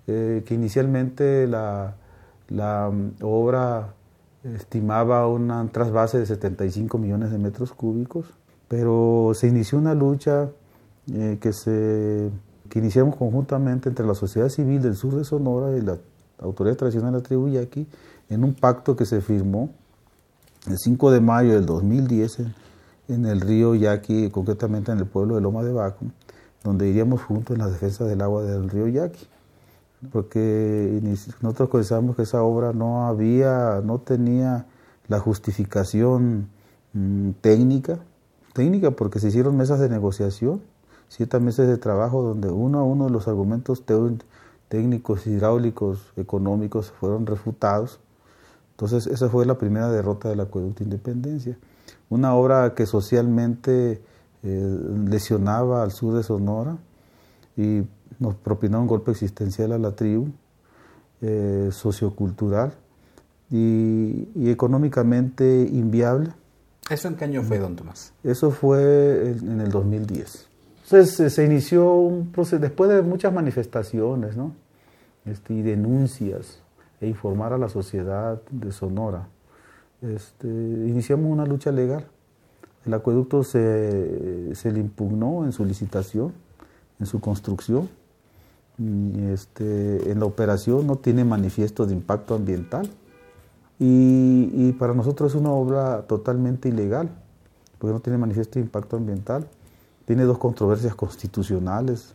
eh, 0.07 0.43
que 0.45 0.53
inicialmente 0.53 1.47
la, 1.47 1.95
la 2.49 2.91
mm, 2.91 3.23
obra 3.23 3.93
estimaba 4.43 5.27
un 5.27 5.69
trasvase 5.71 6.19
de 6.19 6.25
75 6.25 6.97
millones 6.97 7.31
de 7.31 7.39
metros 7.39 7.73
cúbicos, 7.73 8.27
pero 8.67 9.31
se 9.33 9.47
inició 9.47 9.79
una 9.79 9.95
lucha 9.95 10.49
eh, 11.13 11.37
que, 11.39 11.53
se, 11.53 12.31
iniciamos 12.73 13.15
conjuntamente 13.15 13.89
entre 13.89 14.05
la 14.05 14.15
sociedad 14.15 14.49
civil 14.49 14.81
del 14.81 14.95
sur 14.95 15.15
de 15.15 15.23
Sonora 15.23 15.77
y 15.77 15.81
la 15.81 15.97
autoridad 16.39 16.75
tradicional 16.75 17.11
de 17.13 17.19
la 17.19 17.23
tribu 17.23 17.47
Yaqui 17.47 17.87
en 18.29 18.43
un 18.43 18.53
pacto 18.53 18.95
que 18.95 19.05
se 19.05 19.21
firmó 19.21 19.69
el 20.67 20.77
5 20.77 21.11
de 21.11 21.21
mayo 21.21 21.53
del 21.53 21.65
2010 21.65 22.39
en, 23.09 23.25
el 23.25 23.39
río 23.41 23.75
Yaqui, 23.75 24.31
concretamente 24.31 24.91
en 24.91 24.97
el 24.97 25.05
pueblo 25.05 25.35
de 25.35 25.41
Loma 25.41 25.63
de 25.63 25.71
Baco, 25.71 26.05
donde 26.63 26.89
iríamos 26.89 27.21
juntos 27.21 27.55
en 27.55 27.61
la 27.61 27.69
defensa 27.69 28.05
del 28.05 28.21
agua 28.21 28.43
del 28.43 28.69
río 28.69 28.87
Yaqui. 28.87 29.27
Porque 30.11 30.99
nosotros 31.41 31.69
pensamos 31.69 32.15
que 32.15 32.23
esa 32.23 32.41
obra 32.41 32.73
no 32.73 33.05
había, 33.05 33.81
no 33.83 33.99
tenía 33.99 34.65
la 35.07 35.19
justificación 35.19 36.49
mm, 36.93 37.31
técnica, 37.41 37.99
técnica 38.53 38.91
porque 38.91 39.19
se 39.19 39.27
hicieron 39.27 39.57
mesas 39.57 39.79
de 39.79 39.89
negociación, 39.89 40.61
siete 41.07 41.39
meses 41.39 41.67
de 41.67 41.77
trabajo 41.77 42.21
donde 42.21 42.49
uno 42.49 42.79
a 42.79 42.83
uno 42.83 43.09
los 43.09 43.27
argumentos 43.27 43.83
técnicos, 44.67 45.27
hidráulicos, 45.27 46.13
económicos 46.15 46.91
fueron 46.91 47.25
refutados. 47.25 47.99
Entonces 48.71 49.07
esa 49.07 49.29
fue 49.29 49.45
la 49.45 49.57
primera 49.57 49.89
derrota 49.89 50.29
del 50.29 50.41
acueducto 50.41 50.83
Independencia. 50.83 51.57
Una 52.09 52.35
obra 52.35 52.73
que 52.75 52.85
socialmente 52.85 54.01
eh, 54.43 54.79
lesionaba 55.07 55.81
al 55.81 55.91
sur 55.91 56.13
de 56.15 56.23
Sonora 56.23 56.77
y 57.57 57.83
nos 58.19 58.35
propinó 58.35 58.81
un 58.81 58.87
golpe 58.87 59.11
existencial 59.11 59.71
a 59.71 59.77
la 59.77 59.95
tribu, 59.95 60.29
eh, 61.21 61.69
sociocultural 61.71 62.73
y, 63.49 64.49
económicamente 64.49 65.67
inviable. 65.71 66.31
¿Eso 66.89 67.07
en 67.07 67.15
qué 67.15 67.25
año 67.25 67.41
fue, 67.41 67.57
don 67.57 67.75
Tomás? 67.75 68.13
Eso 68.23 68.51
fue 68.51 69.31
en, 69.31 69.61
el 69.61 69.69
2010. 69.71 70.47
Entonces 70.85 71.33
se 71.33 71.43
inició 71.43 71.93
un 71.93 72.31
proceso, 72.31 72.59
después 72.59 72.89
de 72.89 73.01
muchas 73.01 73.33
manifestaciones 73.33 74.37
¿no? 74.37 74.53
este, 75.25 75.53
y 75.53 75.61
denuncias 75.61 76.59
e 77.01 77.07
informar 77.07 77.53
a 77.53 77.57
la 77.57 77.69
sociedad 77.69 78.41
de 78.51 78.71
Sonora, 78.71 79.27
este, 80.01 80.47
iniciamos 80.47 81.31
una 81.31 81.45
lucha 81.45 81.71
legal. 81.71 82.05
El 82.85 82.93
acueducto 82.93 83.43
se, 83.43 84.53
se 84.53 84.71
le 84.71 84.79
impugnó 84.79 85.43
en 85.43 85.51
su 85.51 85.65
licitación, 85.65 86.33
en 86.99 87.07
su 87.07 87.19
construcción, 87.19 87.89
este, 88.77 90.11
en 90.11 90.19
la 90.19 90.25
operación 90.25 90.85
no 90.85 90.97
tiene 90.97 91.23
manifiesto 91.23 91.85
de 91.85 91.93
impacto 91.93 92.35
ambiental 92.35 92.89
y, 93.79 94.73
para 94.73 94.93
nosotros 94.93 95.33
es 95.33 95.39
una 95.39 95.51
obra 95.51 96.01
totalmente 96.03 96.69
ilegal 96.69 97.09
porque 97.79 97.93
no 97.93 97.99
tiene 98.01 98.17
manifiesto 98.17 98.59
de 98.59 98.65
impacto 98.65 98.97
ambiental. 98.97 99.47
Tiene 100.05 100.23
dos 100.23 100.37
controversias 100.37 100.95
constitucionales 100.95 102.13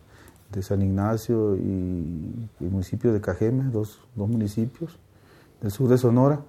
de 0.51 0.61
San 0.61 0.81
Ignacio 0.81 1.55
y 1.55 2.49
el 2.59 2.69
municipio 2.69 3.13
de 3.13 3.21
Cajeme, 3.21 3.65
dos, 3.71 3.99
dos 4.15 4.29
municipios 4.29 4.97
del 5.61 5.71
sur 5.71 5.89
de 5.89 5.97
Sonora. 5.97 6.39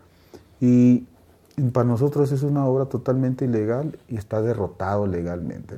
Y 0.60 1.06
para 1.72 1.86
nosotros 1.86 2.32
es 2.32 2.42
una 2.42 2.66
obra 2.66 2.86
totalmente 2.86 3.44
ilegal 3.44 3.98
y 4.08 4.16
está 4.16 4.40
derrotado 4.40 5.06
legalmente, 5.06 5.76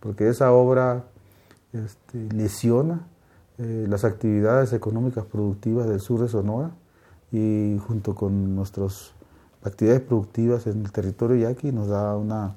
porque 0.00 0.28
esa 0.28 0.52
obra 0.52 1.04
este, 1.72 2.28
lesiona 2.34 3.06
eh, 3.58 3.86
las 3.88 4.04
actividades 4.04 4.72
económicas 4.72 5.24
productivas 5.24 5.88
del 5.88 6.00
sur 6.00 6.20
de 6.20 6.28
Sonora 6.28 6.70
y 7.32 7.78
junto 7.86 8.14
con 8.14 8.54
nuestras 8.54 9.12
actividades 9.62 10.02
productivas 10.02 10.66
en 10.66 10.82
el 10.82 10.92
territorio 10.92 11.36
yaqui 11.36 11.72
nos 11.72 11.88
da 11.88 12.16
una, 12.16 12.54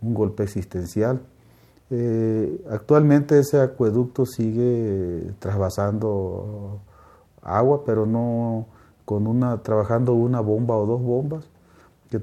un 0.00 0.14
golpe 0.14 0.44
existencial. 0.44 1.20
Eh, 1.94 2.64
actualmente 2.70 3.38
ese 3.38 3.60
acueducto 3.60 4.24
sigue 4.24 5.34
trasvasando 5.38 6.80
agua, 7.42 7.84
pero 7.84 8.06
no 8.06 8.66
con 9.04 9.26
una, 9.26 9.58
trabajando 9.58 10.14
una 10.14 10.40
bomba 10.40 10.74
o 10.74 10.86
dos 10.86 11.02
bombas 11.02 11.44
que, 12.08 12.18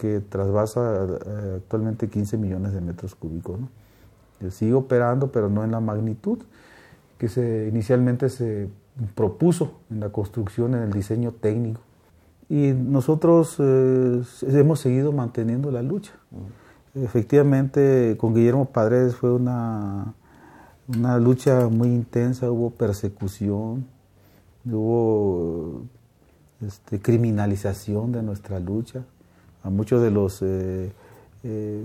que 0.00 0.20
trasvasa 0.20 1.04
eh, 1.04 1.52
actualmente 1.58 2.08
15 2.08 2.36
millones 2.38 2.72
de 2.72 2.80
metros 2.80 3.14
cúbicos. 3.14 3.60
Sigue 4.50 4.74
operando, 4.74 5.30
pero 5.30 5.48
no 5.48 5.62
en 5.62 5.70
la 5.70 5.80
magnitud 5.80 6.40
que 7.16 7.28
se, 7.28 7.68
inicialmente 7.68 8.28
se 8.28 8.68
propuso 9.14 9.74
en 9.90 10.00
la 10.00 10.08
construcción, 10.10 10.74
en 10.74 10.82
el 10.82 10.92
diseño 10.92 11.30
técnico. 11.30 11.80
Y 12.48 12.72
nosotros 12.72 13.56
eh, 13.60 14.22
hemos 14.48 14.80
seguido 14.80 15.12
manteniendo 15.12 15.70
la 15.70 15.82
lucha. 15.82 16.12
Efectivamente, 16.94 18.16
con 18.18 18.34
Guillermo 18.34 18.66
Padres 18.66 19.16
fue 19.16 19.32
una, 19.32 20.14
una 20.86 21.18
lucha 21.18 21.68
muy 21.68 21.88
intensa, 21.88 22.50
hubo 22.50 22.70
persecución, 22.70 23.86
hubo 24.64 25.82
este, 26.64 27.00
criminalización 27.00 28.12
de 28.12 28.22
nuestra 28.22 28.60
lucha. 28.60 29.04
A 29.62 29.70
muchos 29.70 30.02
de 30.02 30.10
los 30.10 30.40
eh, 30.42 30.92
eh, 31.42 31.84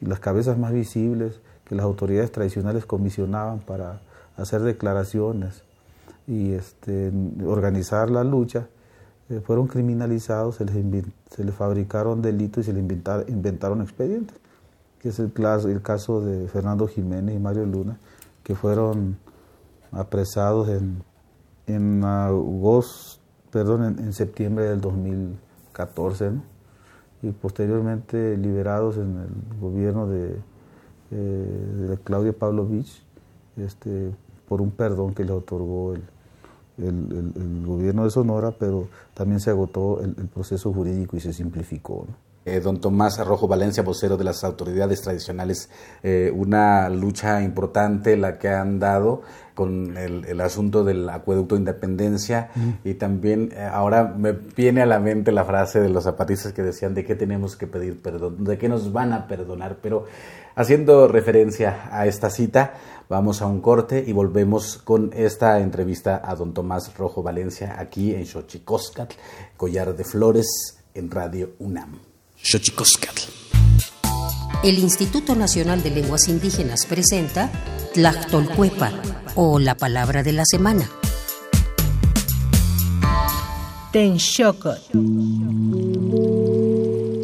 las 0.00 0.20
cabezas 0.20 0.58
más 0.58 0.72
visibles 0.72 1.40
que 1.64 1.74
las 1.74 1.84
autoridades 1.84 2.32
tradicionales 2.32 2.86
comisionaban 2.86 3.60
para 3.60 4.00
hacer 4.36 4.62
declaraciones 4.62 5.62
y 6.26 6.52
este, 6.52 7.12
organizar 7.44 8.10
la 8.10 8.24
lucha, 8.24 8.68
eh, 9.28 9.40
fueron 9.44 9.66
criminalizados, 9.66 10.56
se 10.56 10.64
les, 10.64 10.74
se 11.30 11.44
les, 11.44 11.54
fabricaron 11.54 12.22
delitos 12.22 12.64
y 12.64 12.66
se 12.66 12.72
les 12.72 12.82
inventaron 13.28 13.82
expedientes, 13.82 14.36
que 15.00 15.08
es 15.08 15.18
el, 15.18 15.32
el 15.34 15.82
caso 15.82 16.20
de 16.20 16.48
Fernando 16.48 16.86
Jiménez 16.86 17.34
y 17.34 17.38
Mario 17.38 17.66
Luna, 17.66 17.98
que 18.42 18.54
fueron 18.54 19.16
apresados 19.92 20.68
en, 20.68 21.02
en 21.66 22.04
agosto, 22.04 23.20
perdón, 23.50 23.98
en, 23.98 24.12
septiembre 24.12 24.66
del 24.66 24.80
2014, 24.80 26.32
y 27.22 27.30
posteriormente 27.32 28.36
liberados 28.36 28.96
en 28.96 29.18
el 29.18 29.58
gobierno 29.60 30.06
de, 30.06 30.36
eh, 31.10 31.86
de 31.88 31.98
Claudia 31.98 32.32
Pavlovich 32.32 33.02
este, 33.56 34.12
por 34.48 34.60
un 34.60 34.70
perdón 34.70 35.14
que 35.14 35.24
le 35.24 35.32
otorgó 35.32 35.94
el, 35.94 36.02
gobierno 37.66 38.04
de 38.04 38.10
Sonora, 38.10 38.52
pero 38.58 38.88
también 39.12 39.38
se 39.38 39.50
agotó 39.50 40.00
el, 40.00 40.14
proceso 40.28 40.72
jurídico 40.72 41.14
y 41.14 41.20
se 41.20 41.32
simplificó. 41.32 42.06
Eh, 42.50 42.58
don 42.58 42.80
Tomás 42.80 43.20
Arrojo 43.20 43.46
Valencia, 43.46 43.84
vocero 43.84 44.16
de 44.16 44.24
las 44.24 44.42
autoridades 44.42 45.02
tradicionales, 45.02 45.70
eh, 46.02 46.32
una 46.34 46.88
lucha 46.88 47.42
importante 47.42 48.16
la 48.16 48.38
que 48.38 48.48
han 48.48 48.80
dado 48.80 49.22
con 49.54 49.96
el, 49.96 50.40
asunto 50.40 50.82
del 50.82 51.08
acueducto 51.08 51.54
de 51.54 51.60
Independencia. 51.60 52.50
Y 52.82 52.94
también 52.94 53.52
eh, 53.52 53.62
ahora 53.62 54.04
me 54.04 54.32
viene 54.32 54.82
a 54.82 54.86
la 54.86 54.98
mente 54.98 55.30
la 55.30 55.44
frase 55.44 55.80
de 55.80 55.90
los 55.90 56.04
zapatistas 56.04 56.52
que 56.52 56.62
decían 56.62 56.92
de 56.92 57.04
qué 57.04 57.14
tenemos 57.14 57.54
que 57.54 57.68
pedir 57.68 58.02
perdón, 58.02 58.42
de 58.42 58.58
qué 58.58 58.68
nos 58.68 58.92
van 58.92 59.12
a 59.12 59.28
perdonar, 59.28 59.78
pero 59.80 60.06
haciendo 60.56 61.06
referencia 61.06 61.88
a 61.92 62.06
esta 62.06 62.30
cita, 62.30 62.74
vamos 63.08 63.42
a 63.42 63.46
un 63.46 63.60
corte 63.60 64.02
y 64.04 64.12
volvemos 64.12 64.78
con 64.78 65.12
esta 65.14 65.60
entrevista 65.60 66.20
a 66.24 66.34
don 66.34 66.52
Tomás 66.52 66.96
Rojo 66.96 67.22
Valencia 67.22 67.76
aquí 67.78 68.12
en 68.12 68.26
Xochicóscatl, 68.26 69.14
Collar 69.56 69.94
de 69.94 70.02
Flores 70.02 70.48
en 70.94 71.10
Radio 71.12 71.50
UNAM. 71.60 72.09
Xochicóscatl. 72.42 73.22
El 74.64 74.78
Instituto 74.78 75.34
Nacional 75.34 75.82
de 75.82 75.90
Lenguas 75.90 76.28
Indígenas 76.28 76.86
presenta 76.86 77.50
Tlactolcuepa 77.94 78.92
o 79.34 79.58
la 79.58 79.76
palabra 79.76 80.22
de 80.22 80.32
la 80.32 80.44
semana. 80.44 80.90
Tenshokot. 83.92 84.78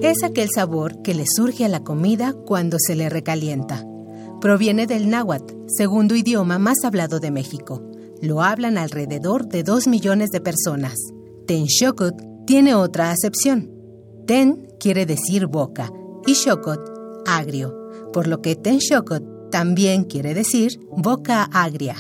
Es 0.03 0.23
aquel 0.23 0.49
sabor 0.55 1.03
que 1.03 1.15
le 1.15 1.25
surge 1.27 1.65
a 1.65 1.69
la 1.69 1.83
comida 1.83 2.33
cuando 2.33 2.79
se 2.79 2.95
le 2.95 3.09
recalienta. 3.09 3.85
Proviene 4.41 4.87
del 4.87 5.09
náhuatl, 5.09 5.55
segundo 5.67 6.15
idioma 6.15 6.59
más 6.59 6.85
hablado 6.85 7.21
de 7.21 7.31
México. 7.31 7.83
Lo 8.21 8.43
hablan 8.43 8.79
alrededor 8.79 9.47
de 9.47 9.63
dos 9.63 9.87
millones 9.87 10.31
de 10.31 10.41
personas. 10.41 10.95
Tenshokot 11.47 12.15
tiene 12.47 12.75
otra 12.75 13.11
acepción. 13.11 13.71
Ten 14.27 14.66
quiere 14.79 15.07
decir 15.07 15.47
boca 15.47 15.91
y 16.27 16.35
shokot 16.35 16.81
agrio, 17.27 17.75
por 18.13 18.27
lo 18.27 18.41
que 18.43 18.57
tenshokot 18.57 19.51
también 19.51 20.05
quiere 20.05 20.35
decir 20.35 20.79
boca 20.91 21.45
agria. 21.53 21.97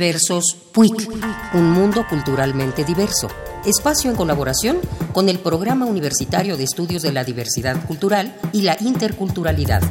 Pluriversos 0.00 0.56
PUIC, 0.72 1.10
un 1.52 1.72
mundo 1.72 2.06
culturalmente 2.08 2.86
diverso. 2.86 3.28
Espacio 3.66 4.10
en 4.10 4.16
colaboración 4.16 4.78
con 5.12 5.28
el 5.28 5.38
Programa 5.40 5.84
Universitario 5.84 6.56
de 6.56 6.64
Estudios 6.64 7.02
de 7.02 7.12
la 7.12 7.22
Diversidad 7.22 7.84
Cultural 7.86 8.34
y 8.54 8.62
la 8.62 8.78
Interculturalidad. 8.80 9.82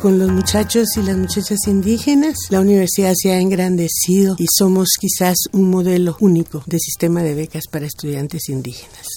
con 0.00 0.18
los 0.18 0.32
muchachos 0.32 0.88
y 0.96 1.02
las 1.02 1.16
muchachas 1.16 1.58
indígenas, 1.68 2.34
la 2.50 2.60
universidad 2.60 3.12
se 3.16 3.30
ha 3.30 3.38
engrandecido 3.38 4.34
y 4.36 4.46
somos 4.52 4.88
quizás 5.00 5.36
un 5.52 5.70
modelo 5.70 6.16
único 6.18 6.64
de 6.66 6.80
sistema 6.80 7.22
de 7.22 7.36
becas 7.36 7.68
para 7.70 7.86
estudiantes 7.86 8.48
indígenas. 8.48 9.11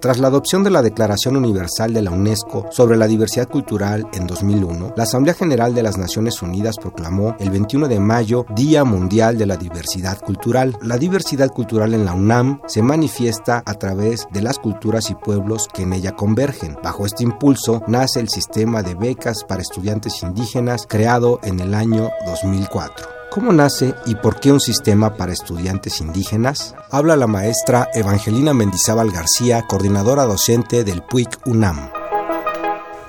Tras 0.00 0.18
la 0.18 0.28
adopción 0.28 0.64
de 0.64 0.70
la 0.70 0.80
Declaración 0.80 1.36
Universal 1.36 1.92
de 1.92 2.00
la 2.00 2.10
UNESCO 2.10 2.66
sobre 2.70 2.96
la 2.96 3.06
diversidad 3.06 3.46
cultural 3.48 4.08
en 4.14 4.26
2001, 4.26 4.94
la 4.96 5.02
Asamblea 5.02 5.34
General 5.34 5.74
de 5.74 5.82
las 5.82 5.98
Naciones 5.98 6.40
Unidas 6.40 6.76
proclamó 6.80 7.36
el 7.38 7.50
21 7.50 7.86
de 7.86 8.00
mayo 8.00 8.46
Día 8.56 8.84
Mundial 8.84 9.36
de 9.36 9.44
la 9.44 9.58
Diversidad 9.58 10.18
Cultural. 10.18 10.74
La 10.80 10.96
diversidad 10.96 11.50
cultural 11.50 11.92
en 11.92 12.06
la 12.06 12.14
UNAM 12.14 12.62
se 12.66 12.80
manifiesta 12.80 13.62
a 13.66 13.74
través 13.74 14.26
de 14.32 14.40
las 14.40 14.58
culturas 14.58 15.10
y 15.10 15.14
pueblos 15.14 15.68
que 15.70 15.82
en 15.82 15.92
ella 15.92 16.16
convergen. 16.16 16.78
Bajo 16.82 17.04
este 17.04 17.24
impulso 17.24 17.82
nace 17.86 18.20
el 18.20 18.30
sistema 18.30 18.82
de 18.82 18.94
becas 18.94 19.44
para 19.44 19.60
estudiantes 19.60 20.22
indígenas 20.22 20.86
creado 20.88 21.40
en 21.42 21.60
el 21.60 21.74
año 21.74 22.08
2004. 22.24 23.19
¿Cómo 23.30 23.52
nace 23.52 23.94
y 24.06 24.16
por 24.16 24.40
qué 24.40 24.50
un 24.50 24.58
sistema 24.58 25.14
para 25.14 25.32
estudiantes 25.32 26.00
indígenas? 26.00 26.74
Habla 26.90 27.14
la 27.14 27.28
maestra 27.28 27.88
Evangelina 27.94 28.52
Mendizábal 28.54 29.12
García, 29.12 29.62
coordinadora 29.68 30.24
docente 30.24 30.82
del 30.82 31.02
PUIC 31.02 31.46
UNAM. 31.46 31.99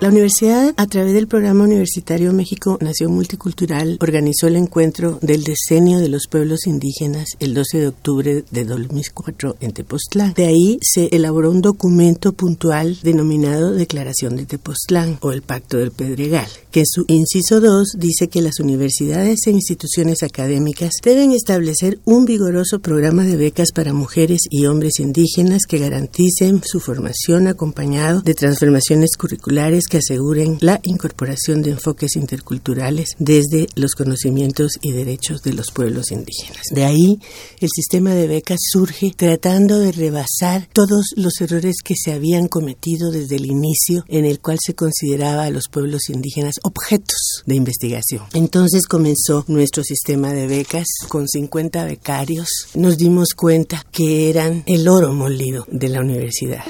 La 0.02 0.10
universidad, 0.10 0.74
a 0.78 0.88
través 0.88 1.14
del 1.14 1.28
Programa 1.28 1.64
Universitario 1.64 2.34
México 2.34 2.80
Nación 2.82 3.14
Multicultural, 3.14 4.00
organizó 4.02 4.48
el 4.48 4.56
encuentro 4.56 5.20
del 5.22 5.44
Decenio 5.44 6.00
de 6.00 6.10
los 6.10 6.26
Pueblos 6.26 6.66
Indígenas 6.66 7.28
el 7.40 7.54
12 7.54 7.78
de 7.78 7.88
octubre 7.90 8.44
de 8.50 8.66
2004 8.66 9.58
en 9.60 9.74
Tepoztlán. 9.74 10.34
De 10.34 10.48
ahí 10.48 10.80
se 10.82 11.10
elaboró 11.16 11.52
un 11.52 11.62
documento 11.62 12.34
puntual 12.34 12.98
denominado 13.04 13.74
Declaración 13.74 14.38
de 14.38 14.48
Tepoztlán 14.48 15.20
o 15.22 15.32
el 15.34 15.44
Pacto 15.44 15.78
del 15.78 15.92
Pedregal, 15.92 16.50
que 16.72 16.80
en 16.80 16.88
su 16.88 17.06
inciso 17.08 17.62
2 17.62 17.98
dice 18.00 18.28
que 18.28 18.42
las 18.42 18.60
universidades 18.60 19.46
e 19.46 19.52
instituciones 19.52 20.24
académicas 20.24 20.94
deben 21.04 21.32
establecer 21.32 22.00
un 22.06 22.26
vigoroso 22.26 22.80
programa 22.80 23.24
de 23.24 23.36
becas 23.36 23.72
para 23.72 23.94
mujeres 23.94 24.40
y 24.50 24.66
hombres 24.66 25.00
indígenas 25.00 25.68
que 25.70 25.78
garanticen 25.78 26.64
su 26.64 26.80
formación 26.80 27.46
acompañado 27.46 28.24
de 28.24 28.34
transformaciones 28.34 29.12
curriculares 29.16 29.90
que 29.92 29.98
aseguren 29.98 30.58
la 30.62 30.80
incorporación 30.84 31.62
de 31.62 31.72
enfoques 31.72 32.16
interculturales 32.16 33.10
desde 33.20 33.68
los 33.76 33.94
conocimientos 33.94 34.80
y 34.82 34.94
derechos 34.94 35.42
de 35.42 35.52
los 35.52 35.72
pueblos 35.72 36.12
indígenas. 36.12 36.62
De 36.72 36.86
ahí, 36.86 37.20
el 37.60 37.68
sistema 37.76 38.16
de 38.16 38.26
becas 38.26 38.60
surge 38.72 39.12
tratando 39.14 39.80
de 39.80 39.92
rebasar 39.92 40.70
todos 40.72 41.08
los 41.18 41.42
errores 41.42 41.76
que 41.84 41.96
se 42.02 42.14
habían 42.14 42.48
cometido 42.48 43.12
desde 43.12 43.36
el 43.36 43.46
inicio 43.48 44.06
en 44.08 44.24
el 44.24 44.40
cual 44.40 44.60
se 44.66 44.76
consideraba 44.76 45.44
a 45.44 45.50
los 45.50 45.68
pueblos 45.68 46.10
indígenas 46.10 46.56
objetos 46.64 47.44
de 47.46 47.56
investigación. 47.56 48.24
Entonces 48.34 48.88
comenzó 48.88 49.44
nuestro 49.50 49.84
sistema 49.84 50.32
de 50.32 50.48
becas 50.48 50.88
con 51.10 51.28
50 51.28 51.84
becarios. 51.84 52.48
Nos 52.76 52.98
dimos 52.98 53.34
cuenta 53.36 53.86
que 53.92 54.30
eran 54.30 54.64
el 54.68 54.88
oro 54.88 55.12
molido 55.12 55.66
de 55.70 55.90
la 55.90 56.00
universidad. 56.00 56.64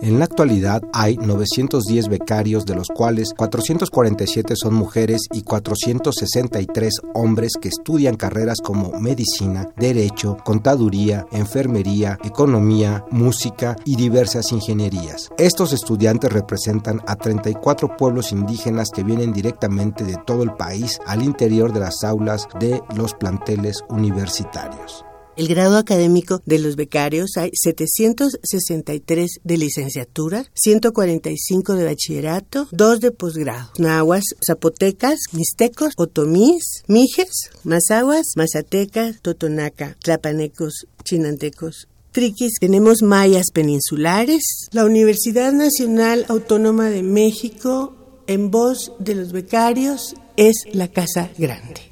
En 0.00 0.18
la 0.18 0.26
actualidad 0.26 0.82
hay 0.92 1.16
910 1.16 2.08
becarios, 2.08 2.27
de 2.28 2.74
los 2.74 2.88
cuales 2.88 3.32
447 3.34 4.54
son 4.54 4.74
mujeres 4.74 5.22
y 5.32 5.40
463 5.42 7.00
hombres 7.14 7.52
que 7.58 7.68
estudian 7.68 8.16
carreras 8.16 8.58
como 8.62 8.92
medicina, 9.00 9.66
derecho, 9.78 10.36
contaduría, 10.44 11.24
enfermería, 11.32 12.18
economía, 12.22 13.02
música 13.10 13.76
y 13.86 13.96
diversas 13.96 14.52
ingenierías. 14.52 15.30
Estos 15.38 15.72
estudiantes 15.72 16.30
representan 16.30 17.00
a 17.06 17.16
34 17.16 17.96
pueblos 17.96 18.30
indígenas 18.30 18.90
que 18.94 19.04
vienen 19.04 19.32
directamente 19.32 20.04
de 20.04 20.18
todo 20.26 20.42
el 20.42 20.52
país 20.52 21.00
al 21.06 21.22
interior 21.22 21.72
de 21.72 21.80
las 21.80 22.04
aulas 22.04 22.46
de 22.60 22.82
los 22.94 23.14
planteles 23.14 23.82
universitarios. 23.88 25.02
El 25.38 25.46
grado 25.46 25.76
académico 25.76 26.42
de 26.46 26.58
los 26.58 26.74
becarios 26.74 27.36
hay 27.36 27.50
763 27.52 29.38
de 29.44 29.56
licenciatura, 29.56 30.44
145 30.52 31.76
de 31.76 31.84
bachillerato, 31.84 32.66
2 32.72 32.98
de 32.98 33.12
posgrado. 33.12 33.70
Nahuas, 33.78 34.24
zapotecas, 34.44 35.20
mixtecos, 35.30 35.92
otomís, 35.96 36.82
mijes, 36.88 37.50
mazahuas, 37.62 38.26
mazatecas, 38.34 39.20
totonaca, 39.22 39.96
tlapanecos, 40.02 40.88
chinantecos, 41.04 41.86
triquis, 42.10 42.54
tenemos 42.58 43.02
mayas 43.02 43.52
peninsulares. 43.54 44.42
La 44.72 44.84
Universidad 44.84 45.52
Nacional 45.52 46.26
Autónoma 46.26 46.90
de 46.90 47.04
México, 47.04 47.94
en 48.26 48.50
voz 48.50 48.90
de 48.98 49.14
los 49.14 49.30
becarios, 49.30 50.16
es 50.36 50.64
la 50.72 50.88
Casa 50.88 51.30
Grande. 51.38 51.87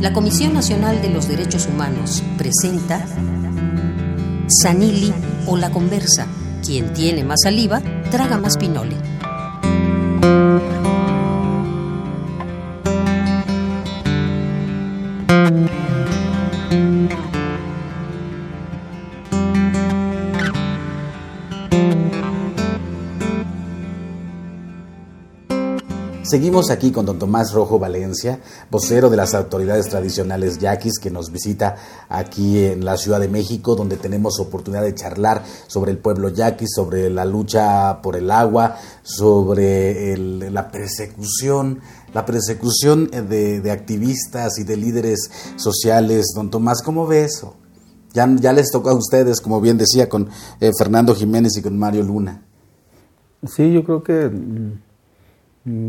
La 0.00 0.14
Comisión 0.14 0.54
Nacional 0.54 1.02
de 1.02 1.10
los 1.10 1.28
Derechos 1.28 1.66
Humanos 1.66 2.22
presenta 2.38 3.04
Sanili 4.62 5.12
o 5.46 5.58
La 5.58 5.70
Conversa 5.70 6.26
quien 6.68 6.92
tiene 6.92 7.24
más 7.24 7.40
saliva, 7.44 7.80
traga 8.10 8.36
más 8.36 8.58
pinole. 8.58 8.94
Seguimos 26.28 26.68
aquí 26.68 26.92
con 26.92 27.06
don 27.06 27.18
Tomás 27.18 27.54
Rojo 27.54 27.78
Valencia, 27.78 28.38
vocero 28.70 29.08
de 29.08 29.16
las 29.16 29.32
autoridades 29.32 29.88
tradicionales 29.88 30.58
yaquis, 30.58 30.98
que 30.98 31.10
nos 31.10 31.32
visita 31.32 31.76
aquí 32.10 32.66
en 32.66 32.84
la 32.84 32.98
Ciudad 32.98 33.18
de 33.18 33.28
México, 33.28 33.74
donde 33.74 33.96
tenemos 33.96 34.38
oportunidad 34.38 34.82
de 34.82 34.94
charlar 34.94 35.42
sobre 35.68 35.90
el 35.90 35.96
pueblo 35.96 36.28
yaqui, 36.28 36.66
sobre 36.68 37.08
la 37.08 37.24
lucha 37.24 38.02
por 38.02 38.14
el 38.14 38.30
agua, 38.30 38.76
sobre 39.02 40.18
la 40.18 40.70
persecución, 40.70 41.80
la 42.12 42.26
persecución 42.26 43.06
de, 43.10 43.70
activistas 43.70 44.58
y 44.58 44.64
de 44.64 44.76
líderes 44.76 45.30
sociales. 45.56 46.26
Don 46.34 46.50
Tomás, 46.50 46.82
¿cómo 46.82 47.06
ve 47.06 47.24
eso? 47.24 47.56
Ya, 48.12 48.28
ya 48.38 48.52
les 48.52 48.70
tocó 48.70 48.90
a 48.90 48.94
ustedes, 48.94 49.40
como 49.40 49.62
bien 49.62 49.78
decía, 49.78 50.10
con 50.10 50.28
eh, 50.60 50.72
Fernando 50.76 51.14
Jiménez 51.14 51.56
y 51.56 51.62
con 51.62 51.78
Mario 51.78 52.02
Luna. 52.02 52.42
Sí, 53.46 53.72
yo 53.72 53.82
creo 53.82 54.02
que 54.02 54.30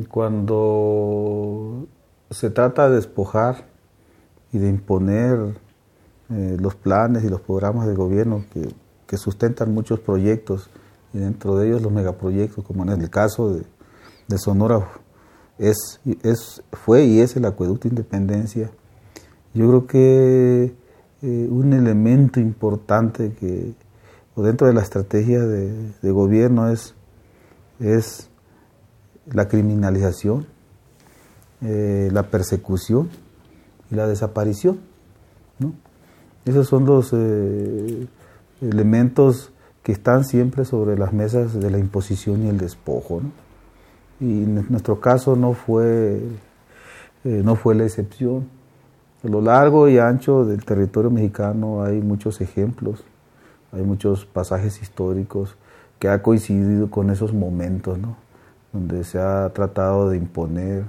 cuando 0.10 1.88
se 2.32 2.50
trata 2.50 2.90
de 2.90 2.96
despojar 2.96 3.66
y 4.52 4.58
de 4.58 4.70
imponer 4.70 5.58
eh, 6.30 6.58
los 6.60 6.76
planes 6.76 7.24
y 7.24 7.30
los 7.30 7.42
programas 7.42 7.88
de 7.88 7.96
gobierno 7.96 8.46
que, 8.54 8.70
sustentan 9.18 9.74
muchos 9.74 10.00
proyectos 10.00 10.70
y 11.14 11.18
dentro 11.18 11.56
de 11.56 11.68
ellos 11.68 11.82
los 11.82 11.92
megaproyectos, 11.92 12.64
como 12.64 12.84
en 12.84 13.02
el 13.02 13.10
caso 13.10 13.52
de, 13.52 13.66
Sonora, 14.38 14.88
es, 15.58 16.00
es, 16.22 16.62
fue 16.72 17.06
y 17.06 17.20
es 17.20 17.36
el 17.36 17.46
acueducto 17.46 17.88
Independencia. 17.88 18.70
Yo 19.56 19.68
creo 19.68 19.88
que 19.88 20.76
eh, 21.24 21.48
un 21.50 21.74
elemento 21.74 22.40
importante 22.40 23.34
que 23.34 23.74
dentro 24.36 24.68
de 24.68 24.74
la 24.74 24.82
estrategia 24.82 25.40
de, 25.40 25.92
de 26.00 26.12
gobierno 26.12 26.70
es, 26.70 26.94
es 27.80 28.29
la 29.34 29.48
criminalización, 29.48 30.46
eh, 31.62 32.10
la 32.12 32.24
persecución 32.24 33.10
y 33.92 33.96
la 33.96 34.08
desaparición. 34.08 34.80
Esos 36.46 36.68
son 36.68 36.86
los 36.86 37.12
eh, 37.14 38.08
elementos 38.62 39.52
que 39.84 39.92
están 39.92 40.24
siempre 40.24 40.66
sobre 40.66 40.98
las 40.98 41.14
mesas 41.14 41.60
de 41.60 41.70
la 41.70 41.78
imposición 41.78 42.46
y 42.46 42.50
el 42.50 42.58
despojo. 42.58 43.22
Y 44.20 44.44
en 44.44 44.66
nuestro 44.70 45.00
caso 45.00 45.36
no 45.36 45.54
fue, 45.54 46.22
eh, 47.24 47.42
no 47.44 47.56
fue 47.56 47.76
la 47.76 47.84
excepción. 47.84 48.48
A 49.24 49.28
lo 49.28 49.42
largo 49.42 49.90
y 49.90 50.00
ancho 50.00 50.46
del 50.46 50.64
territorio 50.64 51.12
mexicano 51.12 51.84
hay 51.84 52.02
muchos 52.02 52.40
ejemplos, 52.40 53.04
hay 53.74 53.82
muchos 53.82 54.26
pasajes 54.26 54.82
históricos 54.82 55.56
que 56.00 56.08
ha 56.08 56.22
coincidido 56.22 56.90
con 56.90 57.10
esos 57.10 57.34
momentos, 57.34 58.00
¿no? 58.00 58.16
Donde 58.72 59.04
se 59.04 59.20
ha 59.20 59.50
tratado 59.54 60.10
de 60.10 60.18
imponer 60.18 60.86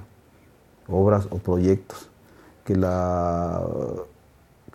obras 0.87 1.27
o 1.31 1.37
proyectos 1.37 2.09
que, 2.63 2.75
la, 2.75 3.63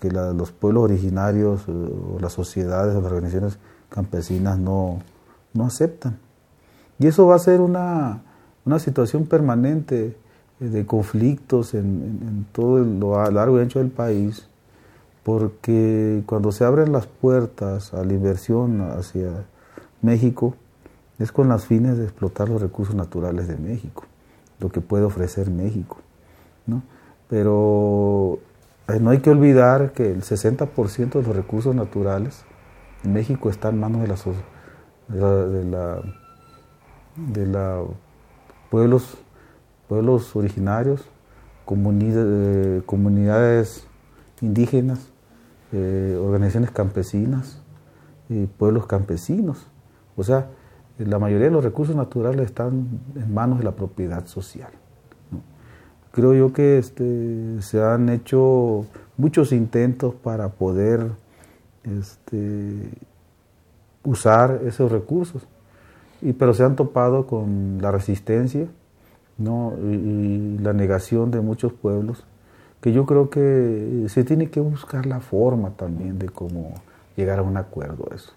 que 0.00 0.10
los 0.10 0.52
pueblos 0.52 0.84
originarios 0.84 1.62
eh, 1.68 1.72
o 1.72 2.18
las 2.20 2.32
sociedades 2.32 2.94
o 2.96 3.00
las 3.00 3.12
organizaciones 3.12 3.58
campesinas 3.88 4.58
no, 4.58 5.00
no 5.54 5.66
aceptan. 5.66 6.18
Y 6.98 7.06
eso 7.06 7.26
va 7.26 7.36
a 7.36 7.38
ser 7.38 7.60
una, 7.60 8.22
una 8.64 8.78
situación 8.78 9.26
permanente 9.26 10.16
de 10.60 10.86
conflictos 10.86 11.74
en, 11.74 12.46
todo 12.52 12.78
lo 12.78 13.30
largo 13.30 13.58
y 13.58 13.62
ancho 13.62 13.78
del 13.78 13.90
país, 13.90 14.48
porque 15.22 16.22
cuando 16.26 16.52
se 16.52 16.64
abren 16.64 16.92
las 16.92 17.06
puertas 17.06 17.92
a 17.92 18.04
la 18.04 18.12
inversión 18.12 18.80
hacia 18.80 19.44
México, 20.02 20.54
es 21.18 21.32
con 21.32 21.48
las 21.48 21.66
fines 21.66 21.96
de 21.98 22.04
explotar 22.04 22.48
los 22.48 22.60
recursos 22.60 22.94
naturales 22.94 23.48
de 23.48 23.56
México, 23.56 24.04
lo 24.60 24.70
que 24.70 24.80
puede 24.80 25.04
ofrecer 25.04 25.50
México. 25.50 25.98
¿no? 26.66 26.82
Pero 27.28 28.38
eh, 28.88 29.00
no 29.00 29.10
hay 29.10 29.18
que 29.18 29.30
olvidar 29.30 29.92
que 29.92 30.10
el 30.10 30.22
60% 30.22 31.10
de 31.10 31.22
los 31.22 31.36
recursos 31.36 31.74
naturales 31.74 32.44
en 33.04 33.12
México 33.12 33.50
están 33.50 33.74
en 33.74 33.80
manos 33.80 34.02
de, 34.02 34.08
la, 34.08 35.46
de, 35.46 35.64
la, 35.64 36.02
de 37.16 37.46
la 37.46 37.82
pueblos 38.70 39.18
pueblos 39.88 40.34
originarios, 40.34 41.02
eh, 41.68 42.82
comunidades 42.86 43.86
indígenas, 44.40 45.08
eh, 45.72 46.18
organizaciones 46.20 46.70
campesinas 46.70 47.60
y 48.28 48.46
pueblos 48.46 48.86
campesinos. 48.86 49.66
O 50.16 50.24
sea, 50.24 50.48
la 50.98 51.18
mayoría 51.18 51.46
de 51.46 51.52
los 51.52 51.64
recursos 51.64 51.94
naturales 51.94 52.46
están 52.46 52.88
en 53.14 53.34
manos 53.34 53.58
de 53.58 53.64
la 53.64 53.72
propiedad 53.72 54.26
social. 54.26 54.70
Creo 56.12 56.34
yo 56.34 56.52
que 56.52 56.78
este, 56.78 57.60
se 57.60 57.82
han 57.82 58.08
hecho 58.08 58.86
muchos 59.16 59.52
intentos 59.52 60.14
para 60.14 60.48
poder 60.48 61.10
este, 61.84 62.90
usar 64.02 64.62
esos 64.64 64.90
recursos, 64.90 65.46
y, 66.22 66.32
pero 66.32 66.54
se 66.54 66.64
han 66.64 66.76
topado 66.76 67.26
con 67.26 67.78
la 67.82 67.90
resistencia 67.90 68.66
¿no? 69.38 69.74
Y, 69.82 70.58
la 70.58 70.72
negación 70.72 71.30
de 71.30 71.40
muchos 71.40 71.72
pueblos, 71.72 72.24
que 72.80 72.92
yo 72.92 73.06
creo 73.06 73.30
que 73.30 74.06
se 74.08 74.24
tiene 74.24 74.50
que 74.50 74.60
buscar 74.60 75.06
la 75.06 75.20
forma 75.20 75.70
también 75.70 76.18
de 76.18 76.28
cómo 76.28 76.74
llegar 77.16 77.38
a 77.38 77.42
un 77.42 77.56
acuerdo 77.56 78.08
eso. 78.14 78.32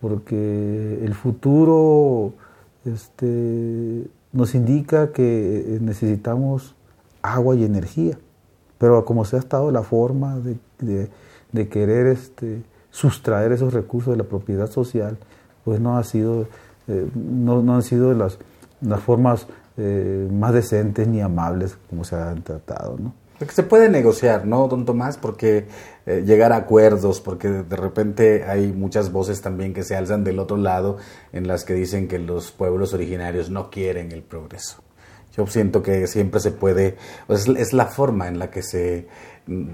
Porque 0.00 1.00
el 1.04 1.14
futuro 1.14 2.32
este, 2.84 4.06
nos 4.32 4.54
indica 4.54 5.12
que 5.12 5.78
necesitamos 5.80 6.74
agua 7.22 7.56
y 7.56 7.64
energía, 7.64 8.18
pero 8.78 9.04
como 9.04 9.24
se 9.24 9.36
ha 9.36 9.38
estado 9.38 9.70
la 9.70 9.82
forma 9.82 10.38
de, 10.38 11.10
de, 11.52 11.68
querer 11.68 12.06
este, 12.06 12.62
sustraer 12.90 13.52
esos 13.52 13.72
recursos 13.72 14.12
de 14.12 14.18
la 14.18 14.28
propiedad 14.28 14.70
social, 14.70 15.18
pues 15.64 15.80
no 15.80 15.98
ha 15.98 16.04
sido, 16.04 16.46
eh, 16.86 17.08
no, 17.14 17.62
no 17.62 17.74
han 17.74 17.82
sido 17.82 18.14
las, 18.14 18.38
las 18.80 19.00
formas 19.00 19.46
eh, 19.76 20.28
más 20.32 20.52
decentes 20.52 21.08
ni 21.08 21.20
amables 21.20 21.76
como 21.90 22.04
se 22.04 22.16
han 22.16 22.42
tratado, 22.42 22.96
¿no? 22.98 23.12
Se 23.48 23.62
puede 23.62 23.88
negociar, 23.88 24.46
¿no, 24.46 24.68
don 24.68 24.84
Tomás? 24.84 25.16
Porque 25.16 25.66
eh, 26.06 26.22
llegar 26.26 26.52
a 26.52 26.56
acuerdos, 26.56 27.20
porque 27.20 27.48
de 27.48 27.76
repente 27.76 28.44
hay 28.44 28.72
muchas 28.72 29.12
voces 29.12 29.40
también 29.40 29.74
que 29.74 29.84
se 29.84 29.96
alzan 29.96 30.24
del 30.24 30.38
otro 30.38 30.56
lado 30.56 30.98
en 31.32 31.46
las 31.46 31.64
que 31.64 31.74
dicen 31.74 32.08
que 32.08 32.18
los 32.18 32.50
pueblos 32.50 32.94
originarios 32.94 33.50
no 33.50 33.70
quieren 33.70 34.12
el 34.12 34.22
progreso. 34.22 34.82
Yo 35.36 35.46
siento 35.46 35.82
que 35.82 36.06
siempre 36.06 36.40
se 36.40 36.50
puede, 36.50 36.96
es, 37.28 37.46
es 37.46 37.72
la 37.72 37.86
forma 37.86 38.28
en 38.28 38.38
la 38.38 38.50
que 38.50 38.62
se 38.62 39.06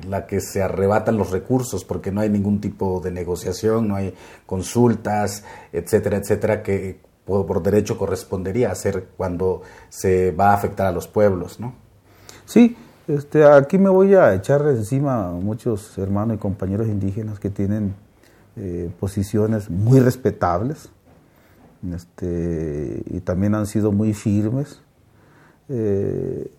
la 0.08 0.26
que 0.26 0.40
se 0.40 0.62
arrebatan 0.62 1.16
los 1.16 1.30
recursos, 1.30 1.84
porque 1.84 2.12
no 2.12 2.20
hay 2.20 2.30
ningún 2.30 2.60
tipo 2.60 3.00
de 3.00 3.10
negociación, 3.10 3.88
no 3.88 3.96
hay 3.96 4.14
consultas, 4.46 5.44
etcétera, 5.72 6.18
etcétera, 6.18 6.62
que 6.62 7.00
por, 7.24 7.62
derecho 7.62 7.98
correspondería 7.98 8.70
hacer 8.70 9.08
cuando 9.16 9.62
se 9.88 10.30
va 10.30 10.50
a 10.50 10.54
afectar 10.54 10.86
a 10.86 10.92
los 10.92 11.08
pueblos, 11.08 11.58
¿no? 11.58 11.74
Sí, 12.44 12.76
este, 13.06 13.44
aquí 13.44 13.78
me 13.78 13.90
voy 13.90 14.14
a 14.14 14.34
echar 14.34 14.66
encima 14.68 15.28
a 15.28 15.32
muchos 15.32 15.96
hermanos 15.98 16.36
y 16.36 16.38
compañeros 16.38 16.86
indígenas 16.88 17.38
que 17.38 17.50
tienen 17.50 17.94
eh, 18.56 18.90
posiciones 19.00 19.68
muy 19.68 20.00
respetables 20.00 20.90
este, 21.92 23.02
y 23.06 23.20
también 23.20 23.54
han 23.54 23.66
sido 23.66 23.92
muy 23.92 24.14
firmes, 24.14 24.80
eh, 25.68 26.50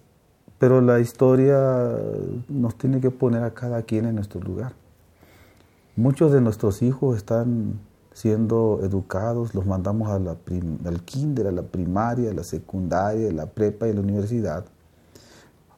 pero 0.60 0.81
la 0.81 0.99
historia 0.99 1.58
nos 2.47 2.77
tiene 2.77 2.99
que 2.99 3.12
poner 3.12 3.43
a 3.43 3.53
cada 3.53 3.81
quien 3.84 4.05
en 4.05 4.15
nuestro 4.15 4.41
lugar. 4.41 4.73
Muchos 5.95 6.31
de 6.31 6.41
nuestros 6.41 6.81
hijos 6.81 7.17
están 7.17 7.79
siendo 8.13 8.79
educados, 8.84 9.55
los 9.55 9.65
mandamos 9.65 10.10
al 10.10 11.01
kinder, 11.05 11.47
a 11.47 11.51
la 11.51 11.63
primaria, 11.63 12.31
a 12.31 12.34
la 12.34 12.43
secundaria, 12.43 13.29
a 13.29 13.34
la 13.34 13.45
prepa 13.47 13.88
y 13.88 13.91
a 13.91 13.93
la 13.93 14.01
universidad, 14.01 14.65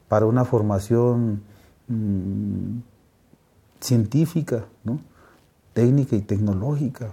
para 0.08 0.26
una 0.26 0.44
formación 0.44 1.42
mm, 1.88 2.78
científica, 3.80 4.64
¿no? 4.84 5.00
técnica 5.72 6.16
y 6.16 6.22
tecnológica. 6.22 7.12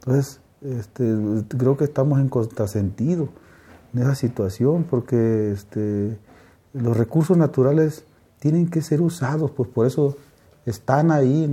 Entonces, 0.00 0.40
este, 0.60 1.04
creo 1.48 1.76
que 1.76 1.84
estamos 1.84 2.20
en 2.20 2.28
contrasentido 2.28 3.28
en 3.94 4.02
esa 4.02 4.14
situación 4.14 4.84
porque 4.88 5.52
este, 5.52 6.18
los 6.72 6.96
recursos 6.96 7.36
naturales 7.36 8.04
tienen 8.40 8.68
que 8.68 8.82
ser 8.82 9.00
usados, 9.00 9.50
pues 9.52 9.68
por 9.68 9.86
eso 9.86 10.16
están 10.66 11.10
ahí 11.10 11.46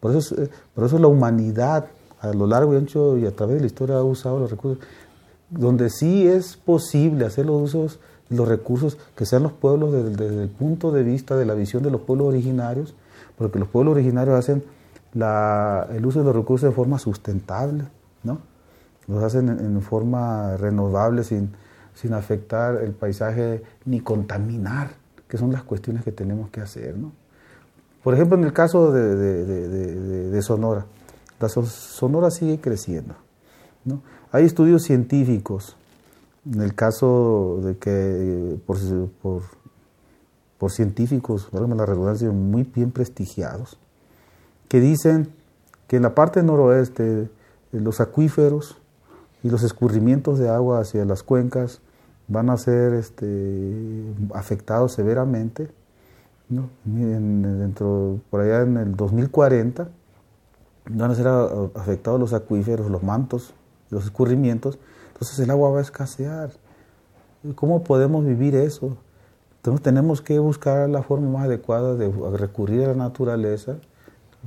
por 0.00 0.16
eso, 0.16 0.40
eh, 0.40 0.50
por 0.74 0.84
eso 0.84 0.98
la 0.98 1.08
humanidad 1.08 1.86
a 2.20 2.32
lo 2.32 2.46
largo 2.46 2.74
y 2.74 2.76
ancho 2.76 3.18
y 3.18 3.26
a 3.26 3.34
través 3.34 3.56
de 3.56 3.60
la 3.60 3.66
historia 3.66 3.96
ha 3.96 4.02
usado 4.02 4.38
los 4.38 4.50
recursos, 4.50 4.84
donde 5.52 5.90
sí 5.90 6.26
es 6.26 6.56
posible 6.56 7.26
hacer 7.26 7.46
los 7.46 7.62
usos, 7.62 8.00
los 8.30 8.48
recursos 8.48 8.98
que 9.14 9.26
sean 9.26 9.42
los 9.42 9.52
pueblos 9.52 9.92
desde, 9.92 10.42
el 10.42 10.48
punto 10.48 10.90
de 10.90 11.02
vista 11.02 11.36
de 11.36 11.44
la 11.44 11.54
visión 11.54 11.82
de 11.82 11.90
los 11.90 12.00
pueblos 12.00 12.28
originarios, 12.28 12.94
porque 13.36 13.58
los 13.58 13.68
pueblos 13.68 13.92
originarios 13.92 14.36
hacen 14.36 14.64
el 15.14 16.06
uso 16.06 16.20
de 16.20 16.24
los 16.24 16.34
recursos 16.34 16.70
de 16.70 16.74
forma 16.74 16.98
sustentable, 16.98 17.84
¿no? 18.22 18.38
Los 19.06 19.22
hacen 19.22 19.48
en, 19.48 19.82
forma 19.82 20.56
renovable 20.56 21.22
sin, 21.22 21.50
sin 21.94 22.14
afectar 22.14 22.76
el 22.82 22.92
paisaje 22.92 23.62
ni 23.84 24.00
contaminar, 24.00 24.92
que 25.28 25.36
son 25.36 25.52
las 25.52 25.64
cuestiones 25.64 26.02
que 26.02 26.12
tenemos 26.12 26.48
que 26.50 26.60
hacer, 26.60 26.96
¿no? 26.96 27.12
Por 28.02 28.14
ejemplo, 28.14 28.36
en 28.36 28.44
el 28.44 28.52
caso 28.52 28.90
de, 28.90 30.42
Sonora, 30.42 30.86
la 31.38 31.48
Sonora 31.48 32.30
sigue 32.30 32.60
creciendo. 32.60 33.14
Hay 34.32 34.46
estudios 34.46 34.82
científicos, 34.82 35.76
en 36.50 36.62
el 36.62 36.74
caso 36.74 37.60
de 37.62 37.76
que 37.76 38.58
por, 38.66 38.78
por, 40.58 40.72
científicos, 40.72 41.48
la 41.52 41.84
redundancia, 41.84 42.30
muy 42.30 42.62
bien 42.62 42.92
prestigiados, 42.92 43.76
que 44.68 44.80
dicen 44.80 45.28
que 45.86 45.96
en 45.96 46.02
la 46.04 46.14
parte 46.14 46.42
noroeste 46.42 47.28
los 47.72 48.00
acuíferos 48.00 48.78
y 49.42 49.50
los 49.50 49.62
escurrimientos 49.64 50.38
de 50.38 50.48
agua 50.48 50.80
hacia 50.80 51.04
las 51.04 51.22
cuencas 51.22 51.82
van 52.26 52.48
a 52.48 52.56
ser 52.56 52.94
este, 52.94 54.02
afectados 54.32 54.94
severamente 54.94 55.68
dentro, 56.84 58.18
por 58.30 58.40
allá 58.40 58.62
en 58.62 58.78
el 58.78 58.96
2040 58.96 59.88
van 60.90 61.10
a 61.10 61.14
ser 61.14 61.28
afectados 61.74 62.18
los 62.18 62.32
acuíferos, 62.32 62.90
los 62.90 63.02
mantos, 63.02 63.52
los 63.92 64.04
escurrimientos, 64.04 64.78
entonces 65.12 65.38
el 65.38 65.50
agua 65.50 65.70
va 65.70 65.78
a 65.78 65.82
escasear. 65.82 66.50
¿Cómo 67.54 67.84
podemos 67.84 68.24
vivir 68.24 68.54
eso? 68.54 68.96
Entonces 69.56 69.82
tenemos 69.82 70.22
que 70.22 70.38
buscar 70.38 70.88
la 70.88 71.02
forma 71.02 71.28
más 71.30 71.44
adecuada 71.44 71.94
de 71.94 72.10
recurrir 72.36 72.84
a 72.84 72.88
la 72.88 72.94
naturaleza. 72.94 73.76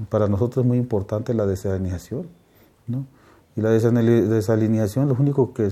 Para 0.09 0.27
nosotros 0.27 0.65
es 0.65 0.67
muy 0.67 0.77
importante 0.77 1.33
la 1.33 1.45
desalinización. 1.45 2.27
¿no? 2.87 3.05
Y 3.55 3.61
la 3.61 3.69
desalinización, 3.69 5.07
lo 5.07 5.15
único 5.15 5.53
que, 5.53 5.69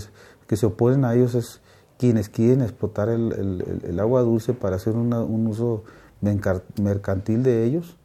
que 0.48 0.56
se 0.56 0.66
oponen 0.66 1.04
a 1.04 1.14
ellos 1.16 1.36
es 1.36 1.60
quienes 1.98 2.30
quieren 2.30 2.62
explotar 2.62 3.10
el, 3.10 4.00
agua 4.00 4.22
dulce 4.22 4.54
para 4.54 4.78
hacer 4.78 4.94
un 4.96 5.48
uso 5.48 5.84
mercantil 6.22 7.44
de 7.44 7.66
ellos 7.66 7.98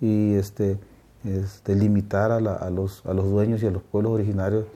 y 0.00 0.34
este, 0.34 0.78
este 1.24 1.74
limitar 1.74 2.30
a, 2.30 2.40
los, 2.70 3.04
a 3.04 3.14
los 3.14 3.30
dueños 3.30 3.62
y 3.62 3.66
a 3.66 3.70
los 3.70 3.82
pueblos 3.82 4.12
originarios 4.12 4.66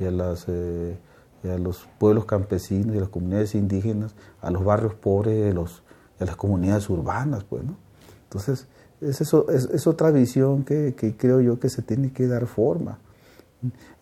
y 0.00 0.04
a, 0.06 0.10
las, 0.10 0.46
eh, 0.48 0.96
a 1.44 1.58
los 1.58 1.86
pueblos 1.98 2.24
campesinos 2.24 2.94
y 2.94 2.98
a 2.98 3.02
las 3.02 3.10
comunidades 3.10 3.54
indígenas, 3.54 4.14
a 4.40 4.50
los 4.50 4.64
barrios 4.64 4.94
pobres 4.94 5.44
de 5.44 5.52
los 5.52 5.82
a 6.20 6.24
las 6.26 6.36
comunidades 6.36 6.88
urbanas, 6.90 7.44
pues, 7.44 7.64
¿no? 7.64 7.76
Entonces, 8.24 8.66
es, 9.00 9.20
eso, 9.20 9.48
es, 9.50 9.86
otra 9.86 10.10
visión 10.10 10.64
que, 10.64 10.94
creo 11.16 11.40
yo 11.40 11.58
que 11.58 11.70
se 11.70 11.82
tiene 11.82 12.12
que 12.12 12.26
dar 12.26 12.46
forma. 12.46 12.98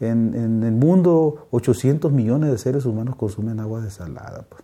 En, 0.00 0.62
el 0.62 0.72
mundo, 0.72 1.46
800 1.50 2.12
millones 2.12 2.50
de 2.50 2.58
seres 2.58 2.84
humanos 2.84 3.16
consumen 3.16 3.60
agua 3.60 3.80
desalada. 3.80 4.44
Pues. 4.48 4.62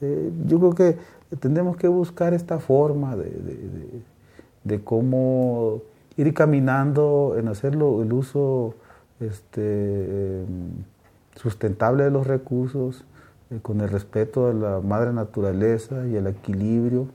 Eh, 0.00 0.32
yo 0.46 0.58
creo 0.58 0.74
que 0.74 0.98
tenemos 1.36 1.76
que 1.76 1.88
buscar 1.88 2.34
esta 2.34 2.58
forma 2.58 3.16
de, 3.16 4.82
cómo 4.82 5.82
ir 6.16 6.32
caminando 6.34 7.34
en 7.38 7.48
hacerlo 7.48 8.02
el 8.02 8.12
uso 8.12 8.74
este, 9.26 10.42
em, 10.42 10.84
sustentable 11.36 12.04
de 12.04 12.10
los 12.10 12.26
recursos, 12.26 13.04
eh, 13.50 13.58
con 13.62 13.80
el 13.80 13.88
respeto 13.88 14.48
a 14.48 14.52
la 14.52 14.80
madre 14.80 15.12
naturaleza 15.12 16.06
y 16.06 16.16
el 16.16 16.26
equilibrio 16.26 17.08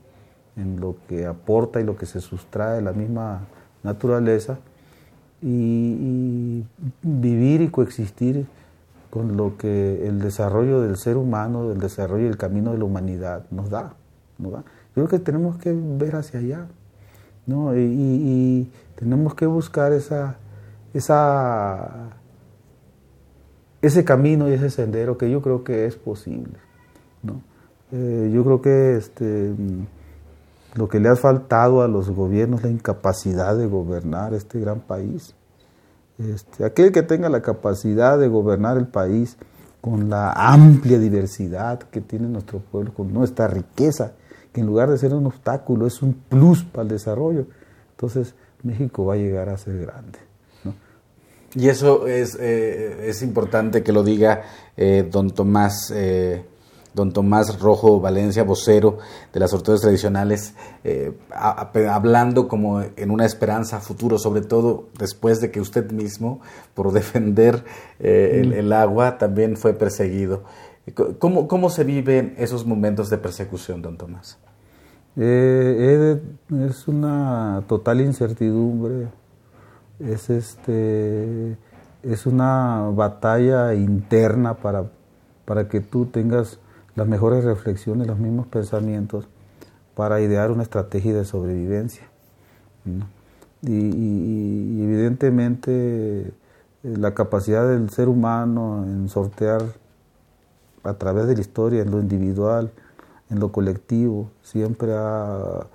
en 0.56 0.80
lo 0.80 0.96
que 1.08 1.26
aporta 1.26 1.80
y 1.80 1.84
lo 1.84 1.96
que 1.96 2.06
se 2.06 2.20
sustrae 2.20 2.76
de 2.76 2.82
la 2.82 2.92
misma 2.92 3.40
naturaleza, 3.82 4.58
y, 5.42 6.64
vivir 7.02 7.62
y 7.62 7.68
coexistir 7.68 8.46
con 9.10 9.36
lo 9.36 9.56
que 9.56 10.06
el 10.06 10.20
desarrollo 10.20 10.82
del 10.82 10.96
ser 10.96 11.16
humano, 11.16 11.72
el 11.72 11.80
desarrollo 11.80 12.24
y 12.24 12.28
el 12.28 12.36
camino 12.36 12.72
de 12.72 12.78
la 12.78 12.84
humanidad 12.84 13.44
nos 13.50 13.70
da. 13.70 13.94
Nos 14.38 14.52
da. 14.52 14.58
Yo 14.94 15.06
creo 15.06 15.08
que 15.08 15.18
tenemos 15.18 15.56
que 15.56 15.72
ver 15.74 16.16
hacia 16.16 16.40
allá, 16.40 16.66
¿no? 17.46 17.76
y, 17.76 18.70
tenemos 18.96 19.34
que 19.34 19.46
buscar 19.46 19.92
esa, 19.92 20.36
esa 20.94 22.10
ese 23.82 24.04
camino 24.04 24.48
y 24.48 24.52
ese 24.52 24.70
sendero 24.70 25.16
que 25.16 25.30
yo 25.30 25.40
creo 25.40 25.64
que 25.64 25.86
es 25.86 25.96
posible. 25.96 26.58
¿no? 27.22 27.42
Eh, 27.92 28.30
yo 28.32 28.44
creo 28.44 28.60
que 28.60 28.96
este, 28.96 29.54
lo 30.74 30.88
que 30.88 31.00
le 31.00 31.08
ha 31.08 31.16
faltado 31.16 31.82
a 31.82 31.88
los 31.88 32.10
gobiernos 32.10 32.62
la 32.62 32.70
incapacidad 32.70 33.56
de 33.56 33.66
gobernar 33.66 34.34
este 34.34 34.60
gran 34.60 34.80
país. 34.80 35.34
Este, 36.18 36.64
aquel 36.64 36.92
que 36.92 37.02
tenga 37.02 37.28
la 37.28 37.40
capacidad 37.40 38.18
de 38.18 38.28
gobernar 38.28 38.76
el 38.76 38.86
país 38.86 39.38
con 39.80 40.10
la 40.10 40.32
amplia 40.32 40.98
diversidad 40.98 41.78
que 41.78 42.02
tiene 42.02 42.28
nuestro 42.28 42.58
pueblo, 42.58 42.92
con 42.92 43.12
nuestra 43.14 43.48
riqueza, 43.48 44.12
que 44.52 44.60
en 44.60 44.66
lugar 44.66 44.90
de 44.90 44.98
ser 44.98 45.14
un 45.14 45.26
obstáculo 45.26 45.86
es 45.86 46.02
un 46.02 46.12
plus 46.12 46.64
para 46.64 46.82
el 46.82 46.88
desarrollo, 46.88 47.46
entonces 47.92 48.34
México 48.62 49.06
va 49.06 49.14
a 49.14 49.16
llegar 49.16 49.48
a 49.48 49.56
ser 49.56 49.78
grande. 49.78 50.29
Y 51.54 51.68
eso 51.68 52.06
es, 52.06 52.36
eh, 52.40 53.08
es 53.08 53.22
importante 53.22 53.82
que 53.82 53.92
lo 53.92 54.02
diga 54.02 54.42
eh, 54.76 55.08
don 55.10 55.30
Tomás. 55.30 55.92
Eh, 55.94 56.44
don 56.92 57.12
Tomás 57.12 57.60
Rojo 57.60 58.00
Valencia, 58.00 58.42
vocero 58.42 58.98
de 59.32 59.38
las 59.38 59.52
autoridades 59.52 59.82
tradicionales, 59.82 60.54
hablando 61.88 62.48
como 62.48 62.82
en 62.82 63.12
una 63.12 63.24
esperanza 63.24 63.78
futuro, 63.78 64.18
sobre 64.18 64.40
todo 64.40 64.88
después 64.98 65.40
de 65.40 65.52
que 65.52 65.60
usted 65.60 65.92
mismo, 65.92 66.40
por 66.74 66.90
defender 66.92 67.62
el, 68.00 68.52
el, 68.52 68.72
agua, 68.72 69.18
también 69.18 69.56
fue 69.56 69.72
perseguido. 69.72 70.42
¿Cómo, 71.20 71.46
¿Cómo 71.46 71.70
se 71.70 71.84
viven 71.84 72.34
esos 72.38 72.66
momentos 72.66 73.08
de 73.08 73.18
persecución, 73.18 73.82
don 73.82 73.96
Tomás? 73.96 74.38
es 75.16 76.88
una 76.88 77.62
total 77.68 78.00
incertidumbre 78.00 79.06
es 80.00 80.30
este 80.30 81.56
es 82.02 82.26
una 82.26 82.90
batalla 82.94 83.74
interna 83.74 84.54
para, 84.54 84.84
para 85.44 85.68
que 85.68 85.80
tú 85.80 86.06
tengas 86.06 86.58
las 86.94 87.06
mejores 87.06 87.44
reflexiones, 87.44 88.06
los 88.06 88.18
mismos 88.18 88.46
pensamientos 88.46 89.28
para 89.94 90.20
idear 90.20 90.50
una 90.50 90.62
estrategia 90.62 91.14
de 91.14 91.24
sobrevivencia. 91.24 92.04
Y, 93.62 94.82
evidentemente 94.82 95.70
eh, 96.20 96.32
la 96.82 97.12
capacidad 97.12 97.68
del 97.68 97.90
ser 97.90 98.08
humano 98.08 98.84
en 98.86 99.08
sortear 99.10 99.62
a 100.82 100.94
través 100.94 101.26
de 101.26 101.34
la 101.34 101.40
historia, 101.42 101.82
en 101.82 101.90
lo 101.90 102.00
individual, 102.00 102.72
en 103.28 103.38
lo 103.38 103.52
colectivo, 103.52 104.30
siempre 104.42 104.92
ha, 104.96 105.66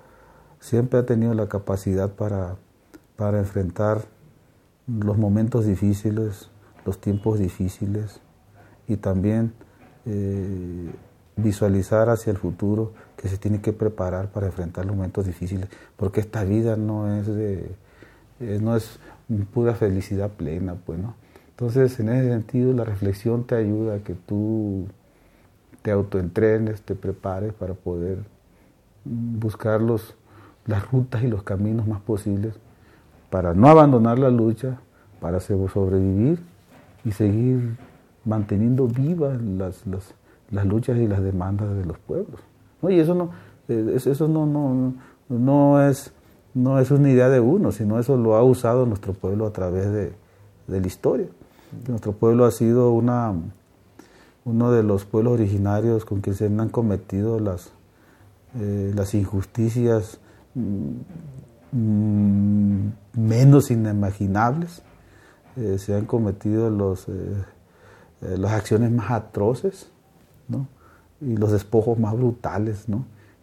siempre 0.58 0.98
ha 0.98 1.06
tenido 1.06 1.32
la 1.34 1.48
capacidad 1.48 2.10
para, 2.10 2.56
para 3.16 3.38
enfrentar 3.38 4.02
los 4.86 5.18
momentos 5.18 5.66
difíciles, 5.66 6.50
los 6.84 7.00
tiempos 7.00 7.38
difíciles 7.38 8.20
y 8.86 8.96
también 8.96 9.52
eh, 10.04 10.90
visualizar 11.36 12.08
hacia 12.08 12.30
el 12.30 12.36
futuro 12.36 12.92
que 13.16 13.28
se 13.28 13.38
tiene 13.38 13.60
que 13.60 13.72
preparar 13.72 14.30
para 14.30 14.46
enfrentar 14.46 14.84
los 14.84 14.94
momentos 14.94 15.26
difíciles, 15.26 15.68
porque 15.96 16.20
esta 16.20 16.44
vida 16.44 16.76
no 16.76 17.14
es 17.16 17.26
de 17.26 17.74
eh, 18.38 18.58
no 18.60 18.76
es 18.76 18.98
pura 19.54 19.74
felicidad 19.74 20.30
plena, 20.30 20.74
pues, 20.74 20.98
¿no? 20.98 21.14
Entonces, 21.50 21.98
en 22.00 22.10
ese 22.10 22.28
sentido, 22.28 22.74
la 22.74 22.84
reflexión 22.84 23.44
te 23.44 23.54
ayuda 23.54 23.96
a 23.96 23.98
que 24.00 24.14
tú 24.14 24.88
te 25.80 25.90
autoentrenes, 25.90 26.82
te 26.82 26.94
prepares 26.94 27.54
para 27.54 27.72
poder 27.72 28.18
buscar 29.04 29.80
los, 29.80 30.14
las 30.66 30.90
rutas 30.90 31.22
y 31.24 31.28
los 31.28 31.44
caminos 31.44 31.86
más 31.86 32.02
posibles 32.02 32.54
para 33.30 33.54
no 33.54 33.68
abandonar 33.68 34.18
la 34.18 34.30
lucha, 34.30 34.78
para 35.20 35.40
sobrevivir 35.40 36.40
y 37.04 37.12
seguir 37.12 37.76
manteniendo 38.24 38.86
vivas 38.86 39.40
las, 39.40 39.86
las, 39.86 40.66
luchas 40.66 40.98
y 40.98 41.06
las 41.06 41.22
demandas 41.22 41.74
de 41.74 41.84
los 41.84 41.98
pueblos. 41.98 42.40
Y 42.82 42.98
eso 42.98 43.14
no, 43.14 43.30
eh, 43.68 43.96
eso 43.96 44.28
no, 44.28 44.46
no, 44.46 44.94
no, 45.28 45.88
es, 45.88 46.12
no 46.54 46.78
es 46.78 46.90
una 46.90 47.10
idea 47.10 47.28
de 47.28 47.40
uno, 47.40 47.72
sino 47.72 47.98
eso 47.98 48.16
lo 48.16 48.36
ha 48.36 48.42
usado 48.42 48.86
nuestro 48.86 49.12
pueblo 49.12 49.46
a 49.46 49.52
través 49.52 49.90
de, 49.92 50.12
la 50.68 50.86
historia. 50.86 51.26
Nuestro 51.88 52.12
pueblo 52.12 52.44
ha 52.44 52.50
sido 52.50 52.90
una, 52.90 53.32
uno 54.44 54.72
de 54.72 54.82
los 54.82 55.04
pueblos 55.04 55.34
originarios 55.34 56.04
con 56.04 56.20
que 56.20 56.34
se 56.34 56.46
han 56.46 56.68
cometido 56.68 57.38
las, 57.38 57.72
eh, 58.58 58.92
las 58.94 59.14
injusticias 59.14 60.18
menos 61.76 63.70
inimaginables, 63.70 64.82
eh, 65.56 65.78
se 65.78 65.94
han 65.94 66.06
cometido 66.06 66.70
los, 66.70 67.08
eh, 67.08 67.12
eh, 68.22 68.36
las 68.38 68.52
acciones 68.52 68.90
más 68.90 69.10
atroces 69.10 69.90
y 71.20 71.36
los 71.36 71.52
despojos 71.52 71.98
más 71.98 72.14
brutales. 72.14 72.86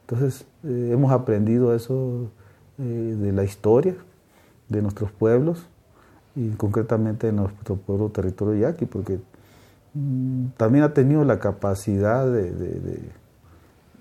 Entonces 0.01 0.45
hemos 0.63 1.11
aprendido 1.11 1.73
eso 1.75 2.29
de 2.77 3.31
la 3.31 3.43
historia 3.43 3.95
de 4.69 4.81
nuestros 4.81 5.11
pueblos 5.11 5.65
y 6.35 6.49
concretamente 6.51 7.27
de 7.27 7.33
nuestro 7.33 7.75
pueblo 7.75 8.09
territorio 8.09 8.59
yaqui, 8.59 8.85
porque 8.85 9.19
mm, 9.93 10.49
también 10.57 10.83
ha 10.83 10.93
tenido 10.93 11.23
la 11.25 11.39
capacidad 11.39 12.25
de, 12.25 12.51
de, 12.51 12.99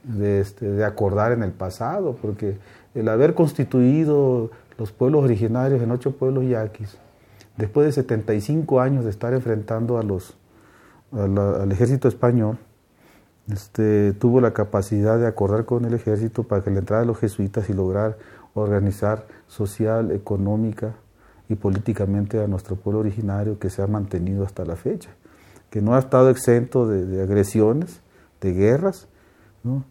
de, 0.05 0.41
este, 0.41 0.67
de 0.71 0.85
acordar 0.85 1.33
en 1.33 1.43
el 1.43 1.53
pasado, 1.53 2.17
porque 2.21 2.59
el 2.95 3.09
haber 3.09 3.35
constituido 3.35 4.51
los 4.79 4.93
pueblos 4.93 5.25
originarios 5.25 5.83
en 5.83 5.91
ocho 5.91 6.13
pueblos 6.13 6.45
yaquis, 6.47 6.97
después 7.57 7.87
de 7.87 7.93
75 7.93 8.81
años 8.81 9.05
de 9.05 9.11
estar 9.11 9.33
enfrentando 9.33 9.99
a 9.99 10.03
los, 10.03 10.37
al 11.13 11.71
ejército 11.73 12.09
español, 12.09 12.59
este, 13.51 14.13
tuvo 14.13 14.41
la 14.41 14.53
capacidad 14.53 15.19
de 15.19 15.27
acordar 15.27 15.65
con 15.65 15.85
el 15.85 15.95
ejército 15.95 16.45
para 16.45 16.63
que 16.63 16.71
le 16.71 16.79
entrara 16.79 17.05
los 17.05 17.19
jesuitas 17.19 17.69
y 17.71 17.73
lograr 17.73 18.17
organizar 18.55 19.27
social, 19.49 20.11
económica 20.13 20.95
y 21.49 21.55
políticamente 21.55 22.43
a 22.43 22.47
nuestro 22.47 22.77
pueblo 22.77 23.01
originario 23.01 23.59
que 23.59 23.71
se 23.71 23.83
ha 23.83 23.87
mantenido 23.87 24.45
hasta 24.45 24.65
la 24.65 24.77
fecha, 24.77 25.11
que 25.71 25.83
no 25.83 25.95
ha 25.95 25.99
estado 25.99 26.31
exento 26.31 26.87
de, 26.87 27.23
agresiones, 27.23 28.01
de 28.41 28.53
guerras, 28.53 29.09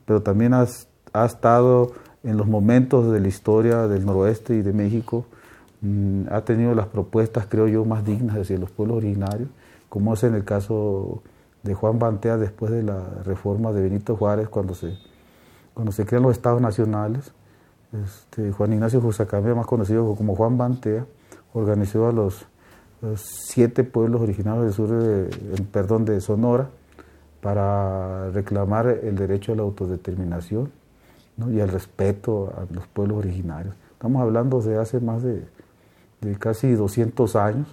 pero 0.06 0.22
también 0.22 0.54
ha 0.54 1.26
estado 1.26 1.92
en 2.24 2.38
los 2.38 2.48
momentos 2.48 3.12
de 3.12 3.20
la 3.20 3.28
historia 3.28 3.88
del 3.88 4.06
noroeste 4.06 4.56
y 4.56 4.62
de 4.62 4.74
México, 4.74 5.26
Mm, 5.82 6.28
ha 6.32 6.42
tenido 6.42 6.76
las 6.76 6.88
propuestas, 6.88 7.48
creo 7.50 7.68
yo, 7.68 7.86
más 7.86 8.06
dignas 8.06 8.38
hacia 8.38 8.58
los 8.58 8.70
pueblos 8.70 8.98
originarios, 8.98 9.50
como 9.90 10.14
es 10.14 10.24
en 10.24 10.36
el 10.36 10.46
caso 10.46 11.24
de 11.64 11.74
Juan 11.74 12.00
Bantea 12.00 12.38
después 12.38 12.72
de 12.72 12.84
la 12.84 13.04
reforma 13.26 13.72
de 13.72 13.82
Benito 13.82 14.16
Juárez, 14.16 14.48
cuando 14.50 14.76
se, 14.76 14.96
cuando 15.74 15.92
se 15.92 16.06
crean 16.06 16.24
los 16.24 16.34
estados 16.34 16.62
nacionales. 16.62 17.34
Este, 17.94 18.52
Juan 18.52 18.74
Ignacio 18.74 19.02
Jusacambia, 19.02 19.56
más 19.56 19.66
conocido 19.66 20.16
como 20.16 20.36
Juan 20.36 20.58
Bantea, 20.58 21.06
organizó 21.54 22.08
a 22.08 22.12
los, 22.12 22.46
siete 23.16 23.84
pueblos 23.84 24.22
originarios 24.22 24.64
del 24.66 24.74
sur 24.74 24.90
de, 24.92 25.64
perdón, 25.72 26.06
de 26.06 26.22
Sonora 26.22 26.70
para 27.42 28.30
reclamar 28.30 28.88
el 28.88 29.16
derecho 29.16 29.54
a 29.54 29.56
la 29.56 29.64
autodeterminación 29.64 30.72
y 31.50 31.62
al 31.62 31.70
respeto 31.70 32.54
a 32.56 32.74
los 32.74 32.86
pueblos 32.88 33.20
originarios. 33.20 33.76
Estamos 33.94 34.22
hablando 34.22 34.62
de 34.62 34.78
hace 34.78 35.00
más 35.00 35.24
de 35.24 35.44
casi 36.40 36.74
200 36.74 37.36
años 37.36 37.68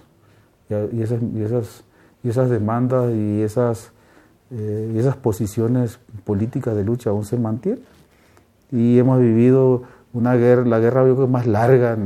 y, 0.69 1.01
esas, 1.01 1.21
y 1.21 1.41
esas, 1.41 1.83
y 2.23 2.29
esas 2.29 2.49
demandas 2.49 3.11
y 3.11 3.41
esas, 3.41 3.91
eh, 4.51 4.93
esas 4.95 5.15
posiciones 5.15 5.99
políticas 6.23 6.75
de 6.75 6.83
lucha 6.83 7.09
aún 7.09 7.25
se 7.25 7.37
mantienen. 7.37 7.83
y 8.71 8.99
hemos 8.99 9.19
vivido 9.19 9.83
una 10.13 10.35
guerra, 10.35 10.65
la 10.65 10.79
guerra 10.79 11.03
más 11.27 11.47
larga 11.47 11.97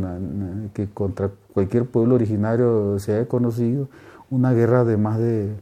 que 0.74 0.90
contra 0.90 1.30
cualquier 1.54 1.86
pueblo 1.86 2.16
originario 2.16 3.00
se 3.00 3.16
haya 3.16 3.28
conocido, 3.28 3.90
una 4.30 4.54
guerra 4.54 4.84
de 4.84 4.98
más 4.98 5.20
de, 5.20 5.56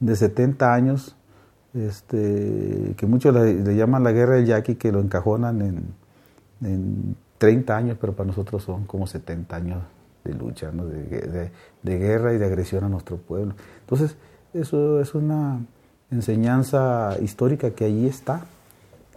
de 0.00 0.16
70 0.16 0.74
años, 0.74 1.16
este, 1.76 2.94
que 2.96 3.06
muchos 3.06 3.34
le, 3.34 3.76
llaman 3.76 4.02
la 4.02 4.12
guerra 4.12 4.36
del 4.36 4.46
yaqui, 4.46 4.76
que 4.76 4.92
lo 4.92 5.00
encajonan 5.00 5.62
en, 5.62 5.84
en 6.62 7.16
30 7.38 7.76
años, 7.76 7.98
pero 8.00 8.14
para 8.14 8.26
nosotros 8.26 8.62
son 8.62 8.84
como 8.84 9.06
70 9.06 9.56
años 9.56 9.82
de 10.24 10.34
lucha, 10.34 10.70
de, 10.70 11.98
guerra 11.98 12.34
y 12.34 12.38
de 12.38 12.46
agresión 12.46 12.84
a 12.84 12.88
nuestro 12.88 13.16
pueblo. 13.16 13.54
Entonces, 13.80 14.16
eso 14.52 15.00
es 15.00 15.14
una 15.14 15.60
enseñanza 16.10 17.16
histórica 17.20 17.70
que 17.70 17.84
allí 17.84 18.06
está, 18.06 18.46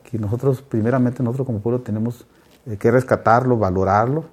que 0.04 0.20
nosotros, 0.20 0.62
primeramente, 0.62 1.24
nosotros 1.24 1.46
como 1.46 1.60
pueblo 1.60 1.82
tenemos 1.82 2.26
eh, 2.66 2.78
que 2.78 2.92
rescatarlo, 2.92 3.58
valorarlo, 3.58 4.26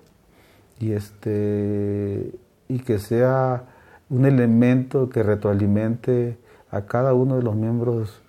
y, 0.78 0.92
este, 0.92 2.34
y 2.68 2.78
que 2.80 2.98
sea 2.98 3.64
un 4.10 4.26
elemento 4.26 5.08
que 5.08 5.22
retroalimente 5.22 6.38
a 6.70 6.82
cada 6.82 7.14
uno 7.14 7.36
de 7.36 7.42
los 7.42 7.54
miembros 7.54 8.20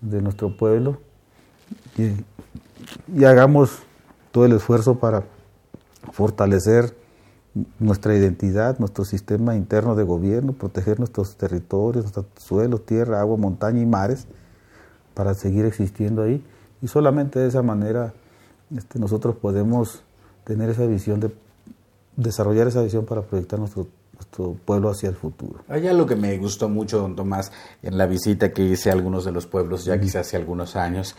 de 0.00 0.20
nuestro 0.20 0.56
pueblo 0.56 0.98
y 1.96 3.24
hagamos 3.24 3.78
todo 4.32 4.44
el 4.44 4.52
esfuerzo 4.52 4.98
para 4.98 5.24
fortalecer 6.12 6.94
nuestra 7.78 8.16
identidad, 8.16 8.78
nuestro 8.78 9.04
sistema 9.04 9.54
interno 9.54 9.94
de 9.94 10.02
gobierno, 10.02 10.52
proteger 10.52 10.98
nuestros 10.98 11.36
territorios, 11.36 12.04
nuestro 12.04 12.26
suelo, 12.36 12.80
tierra, 12.80 13.20
agua, 13.20 13.36
montaña 13.36 13.80
y 13.80 13.86
mares, 13.86 14.26
para 15.14 15.34
seguir 15.34 15.64
existiendo 15.64 16.22
ahí. 16.22 16.44
Y 16.82 16.88
solamente 16.88 17.38
de 17.38 17.46
esa 17.46 17.62
manera 17.62 18.12
este, 18.76 18.98
nosotros 18.98 19.36
podemos 19.36 20.02
tener 20.44 20.68
esa 20.68 20.84
visión 20.86 21.20
de 21.20 21.32
desarrollar 22.16 22.66
esa 22.66 22.82
visión 22.82 23.04
para 23.04 23.22
proyectar 23.22 23.58
nuestro, 23.58 23.86
nuestro 24.24 24.56
pueblo 24.64 24.90
hacia 24.90 25.08
el 25.08 25.16
futuro. 25.16 25.60
Hay 25.68 25.86
algo 25.86 26.06
que 26.06 26.16
me 26.16 26.36
gustó 26.38 26.68
mucho, 26.68 26.98
don 26.98 27.16
Tomás, 27.16 27.52
en 27.82 27.98
la 27.98 28.06
visita 28.06 28.52
que 28.52 28.62
hice 28.62 28.90
a 28.90 28.92
algunos 28.92 29.24
de 29.24 29.32
los 29.32 29.46
pueblos, 29.46 29.84
ya 29.84 30.00
quizás 30.00 30.26
hace 30.26 30.36
algunos 30.36 30.76
años, 30.76 31.16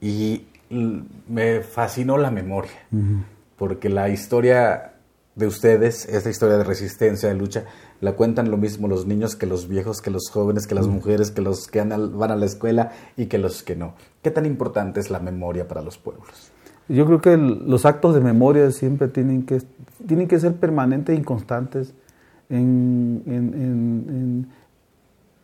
y 0.00 0.46
me 0.70 1.60
fascinó 1.60 2.16
la 2.16 2.30
memoria, 2.30 2.86
porque 3.56 3.88
la 3.88 4.08
historia 4.08 4.94
de 5.34 5.46
ustedes, 5.46 6.06
esta 6.06 6.30
historia 6.30 6.56
de 6.58 6.64
resistencia, 6.64 7.28
de 7.28 7.34
lucha, 7.34 7.64
la 8.00 8.12
cuentan 8.12 8.50
lo 8.50 8.56
mismo 8.56 8.88
los 8.88 9.06
niños 9.06 9.36
que 9.36 9.46
los 9.46 9.68
viejos, 9.68 10.00
que 10.00 10.10
los 10.10 10.30
jóvenes, 10.30 10.66
que 10.66 10.74
las 10.74 10.86
mujeres, 10.86 11.30
que 11.30 11.42
los 11.42 11.66
que 11.66 11.82
van 11.82 12.30
a 12.30 12.36
la 12.36 12.46
escuela 12.46 12.92
y 13.16 13.26
que 13.26 13.38
los 13.38 13.62
que 13.62 13.76
no. 13.76 13.94
¿Qué 14.22 14.30
tan 14.30 14.46
importante 14.46 15.00
es 15.00 15.10
la 15.10 15.20
memoria 15.20 15.68
para 15.68 15.82
los 15.82 15.98
pueblos? 15.98 16.50
Yo 16.88 17.06
creo 17.06 17.20
que 17.20 17.36
los 17.36 17.84
actos 17.84 18.14
de 18.14 18.20
memoria 18.20 18.70
siempre 18.72 19.08
tienen 19.08 19.44
que, 19.44 19.62
tienen 20.06 20.26
que 20.26 20.40
ser 20.40 20.56
permanentes 20.56 21.16
y 21.16 21.22
constantes 21.22 21.94
en, 22.50 23.22
en, 23.26 24.46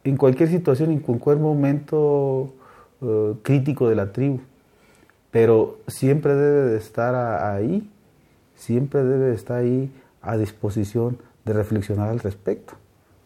en, 0.04 0.16
cualquier 0.16 0.48
situación, 0.48 0.90
en 0.90 1.00
cualquier 1.00 1.38
momento 1.38 2.52
eh, 3.02 3.34
crítico 3.42 3.88
de 3.88 3.94
la 3.94 4.12
tribu 4.12 4.40
pero 5.36 5.80
siempre 5.86 6.34
debe 6.34 6.70
de 6.70 6.78
estar 6.78 7.14
ahí, 7.14 7.86
siempre 8.54 9.04
debe 9.04 9.26
de 9.26 9.34
estar 9.34 9.58
ahí 9.58 9.92
a 10.22 10.38
disposición 10.38 11.18
de 11.44 11.52
reflexionar 11.52 12.08
al 12.08 12.20
respecto, 12.20 12.72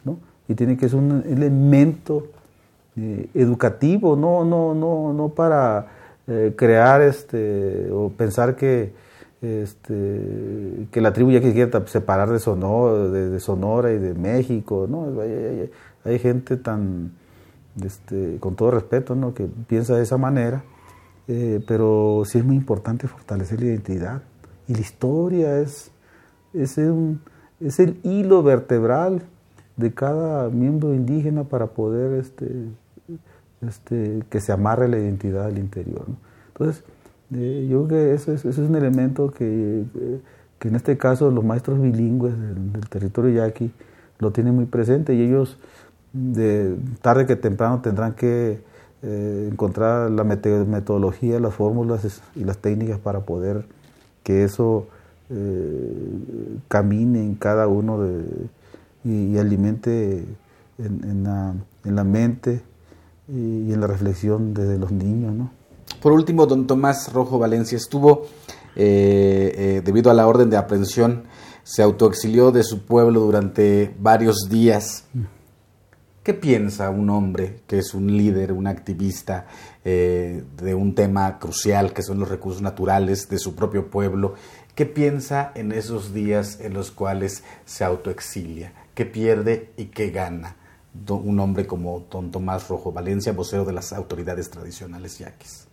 ¿no? 0.05 0.19
Y 0.49 0.57
tiene 0.57 0.77
que 0.77 0.89
ser 0.89 0.99
un 0.99 1.23
elemento 1.25 2.27
eh, 2.97 3.29
educativo, 3.35 4.17
no, 4.17 4.45
no, 4.45 4.75
no, 4.75 5.13
no 5.13 5.29
para 5.29 5.87
eh, 6.27 6.53
crear 6.57 7.01
este 7.01 7.89
o 7.93 8.09
pensar 8.09 8.57
que 8.57 8.93
este, 9.43 10.87
que 10.91 11.01
la 11.01 11.13
tribu 11.13 11.31
ya 11.31 11.41
quiera 11.41 11.87
separar 11.87 12.31
de 12.31 12.39
Sonora, 12.39 13.09
de, 13.09 13.41
Sonora 13.41 13.93
y 13.93 13.99
de 13.99 14.15
México, 14.15 14.87
¿no? 14.89 15.21
Hay, 16.05 16.19
gente 16.19 16.57
tan, 16.57 17.13
este, 17.83 18.39
con 18.41 18.57
todo 18.57 18.71
respeto, 18.71 19.15
¿no? 19.15 19.35
que 19.35 19.47
piensa 19.67 19.97
de 19.97 20.03
esa 20.03 20.17
manera 20.17 20.63
eh, 21.33 21.63
pero 21.65 22.25
sí 22.27 22.39
es 22.39 22.45
muy 22.45 22.57
importante 22.57 23.07
fortalecer 23.07 23.61
la 23.61 23.67
identidad. 23.67 24.23
Y 24.67 24.75
la 24.75 24.81
historia 24.81 25.61
es, 25.61 25.93
es, 26.53 26.77
es 27.61 27.79
el 27.79 28.01
hilo 28.03 28.43
vertebral 28.43 29.23
de 29.77 29.95
cada 29.95 30.51
miembro 30.51 30.93
indígena 30.93 31.45
para 31.45 31.69
poder 31.69 32.19
este, 32.19 32.49
este, 33.65 34.25
que 34.29 34.41
se 34.41 34.51
amarre 34.51 34.89
la 34.89 34.99
identidad 34.99 35.45
al 35.47 35.59
interior. 35.59 36.05
Entonces, 36.49 36.83
eh, 37.35 37.69
yo 37.71 37.87
creo 37.87 37.89
que 37.89 38.15
eso 38.15 38.33
es, 38.33 38.59
un 38.59 38.75
elemento 38.75 39.31
que, 39.31 39.85
que, 40.59 40.69
en 40.69 40.75
este 40.75 40.99
caso 40.99 41.31
los 41.31 41.45
maestros 41.45 41.81
bilingües 41.81 42.35
del, 42.39 42.89
territorio 42.89 43.31
yaqui 43.33 43.71
lo 44.19 44.33
tienen 44.33 44.55
muy 44.55 44.67
presente 44.67 45.15
y 45.15 45.23
ellos 45.23 45.57
de 46.13 46.77
tarde 47.03 47.27
que 47.27 47.37
temprano 47.37 47.81
tendrán 47.83 48.15
que 48.15 48.61
eh, 49.03 49.49
encontrar 49.51 50.11
la 50.11 50.25
metodología, 50.25 51.39
las 51.41 51.55
fórmulas 51.55 52.21
y 52.35 52.45
las 52.45 52.59
técnicas 52.59 52.99
para 52.99 53.21
poder 53.21 53.65
que 54.25 54.45
eso 54.45 54.89
eh, 55.31 56.59
camine 56.69 57.23
en 57.23 57.37
cada 57.37 57.69
uno 57.69 58.03
de, 58.03 58.25
y, 59.05 59.39
alimente 59.39 60.25
en, 60.79 61.25
la, 61.25 62.05
mente 62.05 62.61
y, 63.29 63.73
en 63.73 63.81
la 63.81 63.87
reflexión 63.87 64.53
desde 64.53 64.79
los 64.79 64.91
niños. 64.91 65.33
¿no? 65.33 65.60
Por 66.01 66.13
último, 66.13 66.47
don 66.47 66.67
Tomás 66.67 67.13
Rojo 67.13 67.39
Valencia 67.39 67.77
estuvo, 67.77 68.27
eh, 68.75 69.83
debido 69.85 70.11
a 70.11 70.15
la 70.15 70.27
orden 70.27 70.49
de 70.49 70.57
aprehensión, 70.57 71.25
se 71.63 71.83
autoexilió 71.83 72.51
de 72.51 72.65
su 72.65 72.85
pueblo 72.85 73.21
durante 73.21 73.95
varios 73.99 74.49
días. 74.49 75.05
¿Qué 76.23 76.35
piensa 76.35 76.91
un 76.91 77.09
hombre 77.09 77.61
que 77.67 77.79
es 77.79 77.95
un 77.95 78.15
líder, 78.15 78.53
un 78.53 78.67
activista 78.67 79.47
eh, 79.85 80.45
de 80.57 80.75
un 80.75 80.95
tema 80.95 81.39
crucial 81.39 81.95
que 81.95 82.03
son 82.03 82.19
los 82.19 82.29
recursos 82.29 82.61
naturales 82.61 83.29
de 83.29 83.39
su 83.39 83.55
propio 83.55 83.91
pueblo? 83.91 84.35
¿Qué 84.75 84.85
piensa 84.85 85.53
en 85.55 85.73
esos 85.73 86.13
días 86.13 86.61
en 86.61 86.75
los 86.75 86.91
cuales 86.91 87.43
se 87.65 87.85
autoexilia? 87.85 88.73
¿Qué 88.95 89.07
pierde 89.07 89.73
y 89.77 89.87
qué 89.87 90.11
gana? 90.11 90.57
Un 91.09 91.41
hombre 91.41 91.67
como 91.67 92.07
don 92.11 92.31
Tomás 92.31 92.69
Rojo 92.69 92.93
Valencia, 92.93 93.33
vocero 93.33 93.65
de 93.65 93.73
las 93.73 93.93
autoridades 93.93 94.51
tradicionales 94.51 95.19
yaquis. 95.19 95.70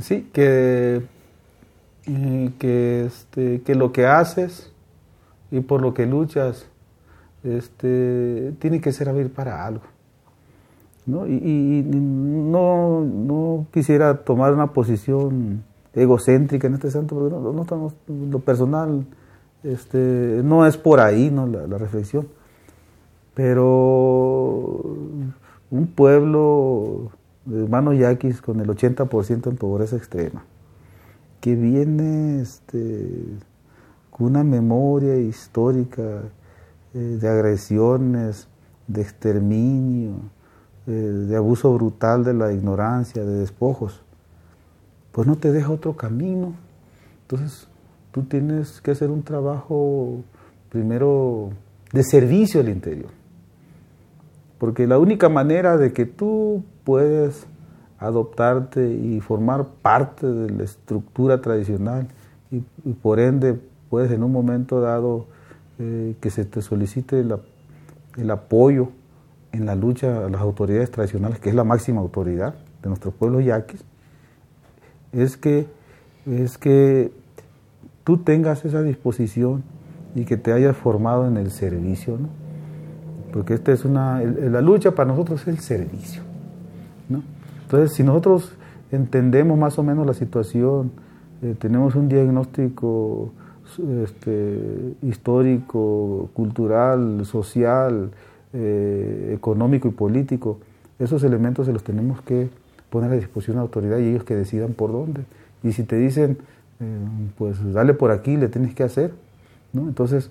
Sí, 0.00 0.28
que, 0.32 1.02
que, 2.58 3.04
este, 3.06 3.62
que 3.62 3.74
lo 3.74 3.92
que 3.92 4.06
haces 4.06 4.72
y 5.50 5.60
por 5.60 5.80
lo 5.80 5.94
que 5.94 6.06
luchas 6.06 6.66
este, 7.44 8.52
tiene 8.58 8.80
que 8.80 8.92
servir 8.92 9.32
para 9.32 9.64
algo. 9.64 9.82
¿no? 11.06 11.26
Y, 11.26 11.84
no, 11.86 13.00
no, 13.00 13.66
quisiera 13.72 14.24
tomar 14.24 14.54
una 14.54 14.72
posición 14.72 15.62
egocéntrica 15.92 16.66
en 16.66 16.74
este 16.74 16.90
santo, 16.90 17.14
porque 17.14 17.34
no, 17.34 17.62
estamos, 17.62 17.92
lo 18.08 18.40
personal 18.40 19.04
este, 19.62 20.40
no 20.42 20.66
es 20.66 20.76
por 20.76 21.00
ahí 21.00 21.30
¿no? 21.30 21.46
la, 21.46 21.78
reflexión. 21.78 22.26
Pero 23.34 24.80
un 25.70 25.86
pueblo 25.94 27.10
hermanos 27.50 27.98
yaquis 27.98 28.40
con 28.40 28.60
el 28.60 28.68
80% 28.68 29.48
en 29.48 29.56
pobreza 29.56 29.96
extrema, 29.96 30.44
que 31.40 31.54
viene 31.54 32.40
este, 32.40 33.08
con 34.10 34.28
una 34.28 34.44
memoria 34.44 35.16
histórica 35.16 36.22
eh, 36.94 36.98
de 36.98 37.28
agresiones, 37.28 38.48
de 38.86 39.02
exterminio, 39.02 40.14
eh, 40.86 40.90
de 40.90 41.36
abuso 41.36 41.72
brutal 41.74 42.24
de 42.24 42.34
la 42.34 42.52
ignorancia, 42.52 43.24
de 43.24 43.38
despojos, 43.38 44.02
pues 45.12 45.26
no 45.26 45.36
te 45.36 45.52
deja 45.52 45.70
otro 45.70 45.96
camino. 45.96 46.54
Entonces 47.22 47.68
tú 48.10 48.22
tienes 48.22 48.80
que 48.80 48.90
hacer 48.90 49.10
un 49.10 49.22
trabajo 49.22 50.22
primero 50.70 51.50
de 51.92 52.02
servicio 52.02 52.60
al 52.60 52.68
interior. 52.68 53.23
Porque 54.64 54.86
la 54.86 54.98
única 54.98 55.28
manera 55.28 55.76
de 55.76 55.92
que 55.92 56.06
tú 56.06 56.64
puedes 56.84 57.46
adoptarte 57.98 58.94
y 58.94 59.20
formar 59.20 59.66
parte 59.82 60.26
de 60.26 60.48
la 60.48 60.64
estructura 60.64 61.42
tradicional 61.42 62.08
y 62.50 62.60
por 62.94 63.20
ende 63.20 63.60
puedes 63.90 64.10
en 64.10 64.22
un 64.22 64.32
momento 64.32 64.80
dado 64.80 65.26
eh, 65.78 66.14
que 66.18 66.30
se 66.30 66.46
te 66.46 66.62
solicite 66.62 67.22
el 68.16 68.30
apoyo 68.30 68.88
en 69.52 69.66
la 69.66 69.74
lucha 69.74 70.24
a 70.24 70.30
las 70.30 70.40
autoridades 70.40 70.90
tradicionales, 70.90 71.38
que 71.40 71.50
es 71.50 71.54
la 71.54 71.64
máxima 71.64 72.00
autoridad 72.00 72.54
de 72.82 72.88
nuestro 72.88 73.10
pueblo 73.10 73.40
yaquis, 73.40 73.84
es 75.12 75.36
que, 75.36 75.66
es 76.24 76.56
que 76.56 77.12
tú 78.02 78.16
tengas 78.16 78.64
esa 78.64 78.80
disposición 78.80 79.62
y 80.14 80.24
que 80.24 80.38
te 80.38 80.54
hayas 80.54 80.74
formado 80.74 81.28
en 81.28 81.36
el 81.36 81.50
servicio, 81.50 82.16
¿no? 82.16 82.43
Porque 83.34 83.54
esta 83.54 83.72
es 83.72 83.84
una, 83.84 84.22
la 84.22 84.60
lucha 84.60 84.92
para 84.92 85.10
nosotros 85.10 85.42
es 85.42 85.48
el 85.48 85.58
servicio. 85.58 86.22
Entonces, 87.64 87.92
si 87.96 88.04
nosotros 88.04 88.52
entendemos 88.92 89.58
más 89.58 89.76
o 89.76 89.82
menos 89.82 90.06
la 90.06 90.14
situación, 90.14 90.92
eh, 91.42 91.56
tenemos 91.58 91.96
un 91.96 92.08
diagnóstico 92.08 93.32
este, 94.04 94.94
histórico, 95.02 96.30
cultural, 96.32 97.26
social, 97.26 98.12
eh, 98.52 99.32
económico 99.34 99.88
y 99.88 99.90
político. 99.90 100.60
Esos 101.00 101.24
elementos 101.24 101.66
se 101.66 101.72
los 101.72 101.82
tenemos 101.82 102.22
que 102.22 102.50
poner 102.88 103.10
a 103.10 103.16
disposición 103.16 103.56
de 103.56 103.58
la 103.58 103.62
autoridad 103.62 103.98
y 103.98 104.10
ellos 104.10 104.22
que 104.22 104.36
decidan 104.36 104.74
por 104.74 104.92
dónde. 104.92 105.22
Y 105.64 105.72
si 105.72 105.82
te 105.82 105.96
dicen, 105.96 106.38
eh, 106.78 106.98
pues 107.36 107.56
dale 107.72 107.94
por 107.94 108.12
aquí, 108.12 108.36
le 108.36 108.46
tienes 108.46 108.76
que 108.76 108.84
hacer. 108.84 109.12
Entonces, 109.72 110.30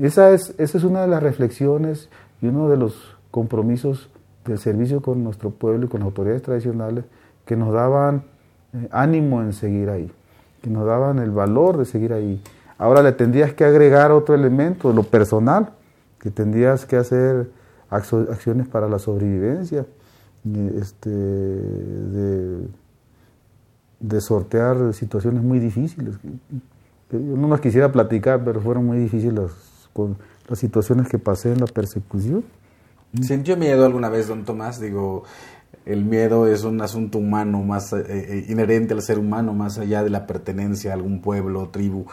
esa, 0.00 0.32
es, 0.32 0.54
esa 0.58 0.78
es 0.78 0.84
una 0.84 1.02
de 1.02 1.08
las 1.08 1.22
reflexiones 1.22 2.08
y 2.40 2.46
uno 2.46 2.68
de 2.68 2.76
los 2.76 3.16
compromisos 3.30 4.08
del 4.44 4.58
servicio 4.58 5.00
con 5.00 5.22
nuestro 5.22 5.50
pueblo 5.50 5.86
y 5.86 5.88
con 5.88 6.00
las 6.00 6.06
autoridades 6.06 6.42
tradicionales 6.42 7.04
que 7.44 7.56
nos 7.56 7.72
daban 7.72 8.24
eh, 8.72 8.88
ánimo 8.90 9.42
en 9.42 9.52
seguir 9.52 9.90
ahí, 9.90 10.10
que 10.60 10.70
nos 10.70 10.86
daban 10.86 11.18
el 11.18 11.30
valor 11.30 11.76
de 11.78 11.84
seguir 11.84 12.12
ahí. 12.12 12.42
Ahora 12.78 13.02
le 13.02 13.12
tendrías 13.12 13.52
que 13.52 13.64
agregar 13.64 14.10
otro 14.10 14.34
elemento, 14.34 14.92
lo 14.92 15.04
personal, 15.04 15.70
que 16.18 16.30
tendrías 16.30 16.84
que 16.84 16.96
hacer 16.96 17.50
acciones 17.90 18.66
para 18.68 18.88
la 18.88 18.98
sobrevivencia, 18.98 19.86
este, 20.80 21.10
de, 21.10 22.66
de 24.00 24.20
sortear 24.20 24.92
situaciones 24.94 25.42
muy 25.42 25.60
difíciles. 25.60 26.16
Yo 27.12 27.36
no 27.36 27.48
las 27.48 27.60
quisiera 27.60 27.92
platicar, 27.92 28.42
pero 28.42 28.60
fueron 28.60 28.86
muy 28.86 28.98
difíciles 28.98 29.34
las, 29.34 29.52
con 29.92 30.16
las 30.48 30.58
situaciones 30.58 31.08
que 31.08 31.18
pasé 31.18 31.52
en 31.52 31.60
la 31.60 31.66
persecución. 31.66 32.42
¿Sintió 33.20 33.56
miedo 33.56 33.84
alguna 33.84 34.08
vez, 34.08 34.28
don 34.28 34.44
Tomás? 34.44 34.80
Digo, 34.80 35.24
el 35.84 36.04
miedo 36.04 36.46
es 36.46 36.64
un 36.64 36.80
asunto 36.80 37.18
humano, 37.18 37.62
más 37.62 37.92
eh, 37.92 38.04
eh, 38.08 38.46
inherente 38.48 38.94
al 38.94 39.02
ser 39.02 39.18
humano, 39.18 39.52
más 39.52 39.78
allá 39.78 40.02
de 40.02 40.10
la 40.10 40.26
pertenencia 40.26 40.92
a 40.92 40.94
algún 40.94 41.20
pueblo 41.20 41.60
o 41.60 41.68
tribu. 41.68 42.06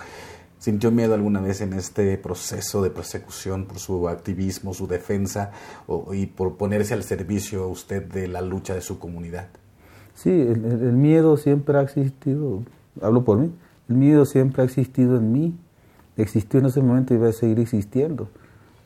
¿Sintió 0.58 0.92
miedo 0.92 1.14
alguna 1.14 1.40
vez 1.40 1.62
en 1.62 1.72
este 1.72 2.18
proceso 2.18 2.82
de 2.82 2.90
persecución 2.90 3.66
por 3.66 3.80
su 3.80 4.10
activismo, 4.10 4.74
su 4.74 4.88
defensa 4.88 5.52
y 6.12 6.26
por 6.26 6.58
ponerse 6.58 6.94
al 6.94 7.04
servicio 7.04 7.70
usted 7.70 8.04
de 8.04 8.28
la 8.28 8.42
lucha 8.42 8.76
de 8.76 8.82
su 8.82 9.00
comunidad? 9.00 9.48
Sí, 10.16 10.30
el, 10.30 10.66
el, 10.66 10.98
miedo 10.98 11.38
siempre 11.38 11.78
ha 11.78 11.82
existido, 11.82 12.64
hablo 13.02 13.24
por 13.24 13.38
mí, 13.38 13.54
el 13.90 13.96
miedo 13.96 14.26
siempre 14.26 14.62
ha 14.62 14.66
existido 14.66 15.18
en 15.18 15.32
mí, 15.32 15.56
existió 16.16 16.60
en 16.60 16.68
ese 16.68 16.82
momento 16.82 17.14
y 17.14 17.18
va 17.18 17.30
a 17.30 17.34
seguir 17.34 17.60
existiendo, 17.60 18.30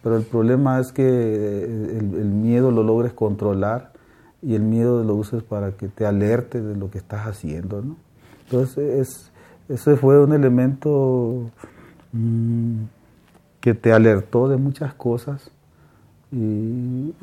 pero 0.01 0.17
el 0.17 0.23
problema 0.23 0.79
es 0.79 0.91
que 0.91 1.03
eh, 1.05 1.97
el, 1.99 2.25
miedo 2.25 2.71
lo 2.71 2.83
logres 2.83 3.13
controlar 3.13 3.91
y 4.41 4.55
el 4.55 4.61
miedo 4.61 5.03
lo 5.03 5.15
uses 5.15 5.43
para 5.43 5.71
que 5.71 5.87
te 5.87 6.05
alerte 6.05 6.61
de 6.61 6.75
lo 6.75 6.89
que 6.91 6.97
estás 6.97 7.27
haciendo. 7.27 7.81
¿no? 7.81 7.95
Entonces, 8.45 9.31
ese 9.69 9.95
fue 9.95 10.21
un 10.21 10.33
elemento 10.33 11.49
mm, 12.11 12.83
que 13.61 13.73
te 13.73 13.93
alertó 13.93 14.49
de 14.49 14.57
muchas 14.57 14.93
cosas 14.93 15.49
y, 16.31 17.13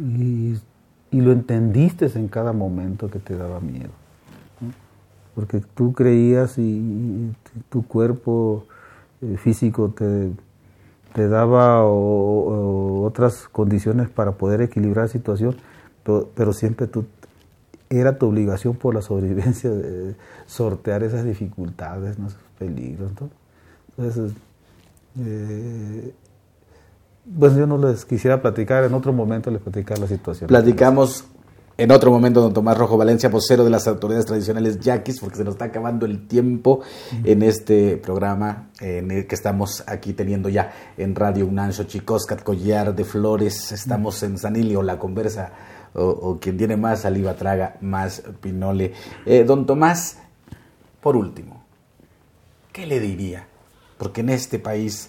lo 1.12 1.33
entendiste 1.33 2.07
en 2.14 2.28
cada 2.28 2.53
momento 2.53 3.11
que 3.11 3.18
te 3.18 3.37
daba 3.37 3.61
miedo. 3.61 3.91
Porque 5.35 5.62
tú 5.74 5.93
creías 5.93 6.59
y, 6.59 7.33
tu 7.68 7.87
cuerpo 7.87 8.66
eh, 9.22 9.37
físico 9.37 9.95
te, 9.97 10.33
daba 11.28 11.85
otras 11.85 13.49
condiciones 13.51 14.09
para 14.09 14.33
poder 14.33 14.62
equilibrar 14.62 15.07
la 15.07 15.12
situación 15.12 15.57
pero, 16.35 16.53
siempre 16.53 16.87
tú, 16.87 17.07
era 17.89 18.18
tu 18.18 18.26
obligación 18.26 18.76
por 18.76 18.95
la 18.95 19.03
sobrevivencia 19.03 19.70
de 19.70 20.14
sortear 20.47 21.03
esas 21.03 21.24
dificultades, 21.24 22.18
esos 22.18 22.37
peligros. 22.59 23.11
Entonces, 23.97 24.33
eh, 25.18 26.12
pues 27.39 27.55
yo 27.55 27.66
no 27.66 27.78
les 27.78 28.05
quisiera 28.05 28.41
platicar, 28.41 28.85
en 28.85 28.95
otro 28.95 29.12
momento 29.12 29.51
les 29.51 29.61
platicar 29.61 29.99
la 29.99 30.07
situación. 30.07 30.49
Platicamos 30.49 31.24
en 31.81 31.91
otro 31.93 32.11
momento, 32.11 32.43
don 32.43 32.53
Tomás 32.53 32.76
Rojo 32.76 32.99
Valencia, 32.99 33.31
vocero 33.31 33.64
de 33.64 33.70
las 33.70 33.89
autoridades 33.89 34.26
tradicionales 34.26 34.81
yaquis, 34.81 35.18
porque 35.18 35.39
se 35.39 35.45
nos 35.45 35.55
está 35.55 35.64
acabando 35.64 36.05
el 36.05 36.28
tiempo 36.28 36.81
en 37.24 37.43
este 37.43 37.97
programa 37.97 38.68
en 38.81 39.11
el 39.11 39.26
que 39.26 39.35
estamos 39.35 39.83
aquí 39.87 40.12
teniendo 40.12 40.51
ya 40.51 40.74
en 40.99 41.14
Radio 41.14 41.47
Unancho, 41.47 41.85
Chicoscat, 41.85 42.43
Collar 42.43 42.95
de 42.95 43.03
Flores, 43.05 43.72
estamos 43.72 44.22
en 44.22 44.37
Sanilio, 44.37 44.83
la 44.83 44.99
conversa 44.99 45.53
o, 45.95 46.39
quien 46.39 46.59
tiene 46.59 46.76
más 46.76 47.01
saliva 47.01 47.35
traga 47.35 47.78
más 47.81 48.24
pinole. 48.43 48.93
Eh, 49.24 49.45
don 49.45 49.64
Tomás, 49.64 50.18
por 51.01 51.16
último, 51.16 51.64
¿qué 52.72 52.85
le 52.85 53.01
diría? 53.01 53.47
Porque 53.97 54.20
en 54.20 54.28
este 54.28 54.59
país 54.59 55.09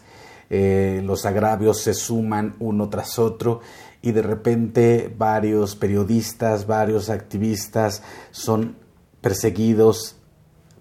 eh, 0.50 1.02
los 1.04 1.26
agravios 1.26 1.82
se 1.82 1.94
suman 1.94 2.56
uno 2.60 2.88
tras 2.88 3.20
otro 3.20 3.60
y 4.02 4.12
de 4.12 4.22
repente 4.22 5.14
varios 5.16 5.76
periodistas, 5.76 6.66
varios 6.66 7.10
activistas 7.10 8.02
son 8.32 8.76
perseguidos, 9.22 10.16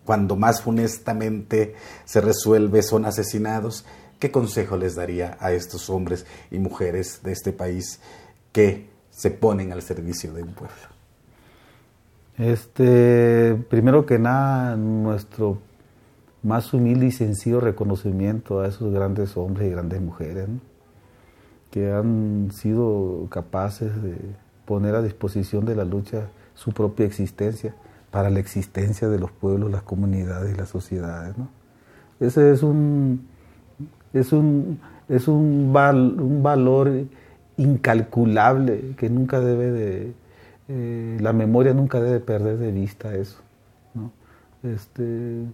cuando 0.05 0.37
más 0.37 0.63
funestamente 0.63 1.75
se 2.05 2.21
resuelve 2.21 2.83
son 2.83 3.05
asesinados. 3.05 3.85
¿Qué 4.19 4.31
consejo 4.31 4.77
les 4.77 4.97
daría 4.97 5.37
a 5.41 5.53
estos 5.53 5.91
hombres 5.91 6.27
y 6.51 6.59
mujeres 6.59 7.21
de 7.23 7.33
este 7.33 7.53
país 7.53 8.01
que 8.53 8.89
se 9.11 9.31
ponen 9.31 9.73
al 9.73 9.83
servicio 9.83 10.33
de 10.33 10.43
un 10.43 10.55
pueblo? 10.55 10.77
Este, 12.39 13.55
primero 13.69 14.07
que 14.07 14.19
nada, 14.19 14.77
nuestro 14.77 15.59
más 16.43 16.73
humilde 16.73 17.07
y 17.07 17.13
sencillo 17.13 17.61
reconocimiento 17.61 18.61
a 18.61 18.69
esos 18.69 18.93
grandes 18.93 19.37
hombres 19.37 19.69
y 19.69 19.71
grandes 19.71 20.01
mujeres 20.01 20.49
que 21.71 21.93
han 21.93 22.51
sido 22.53 23.27
capaces 23.31 24.03
de 24.03 24.17
poner 24.65 24.95
a 24.95 25.03
disposición 25.03 25.65
de 25.65 25.77
la 25.77 25.85
lucha 25.85 26.29
su 26.55 26.73
propia 26.73 27.07
existencia 27.07 27.75
para 28.11 28.31
la 28.31 28.41
existencia 28.41 29.09
de 29.09 29.19
los 29.19 29.31
pueblos, 29.31 29.71
las 29.71 29.83
comunidades 29.83 30.53
y 30.53 30.57
las 30.57 30.69
sociedades. 30.69 31.35
Ese 32.19 32.53
es 32.53 32.63
un, 32.63 33.27
es 34.13 34.33
un, 34.33 34.81
es 35.09 35.29
un, 35.29 35.75
un 35.75 36.43
valor 36.43 36.91
incalculable 37.57 38.95
que 38.97 39.09
nunca 39.11 39.41
debe 39.41 39.71
de, 39.71 40.13
eh, 40.69 41.19
la 41.21 41.33
memoria 41.33 41.75
nunca 41.75 42.01
debe 42.01 42.21
perder 42.21 42.59
de 42.59 42.71
vista 42.71 43.15
eso. 43.15 43.41
¿no? 43.93 44.13
Este, 44.63 45.45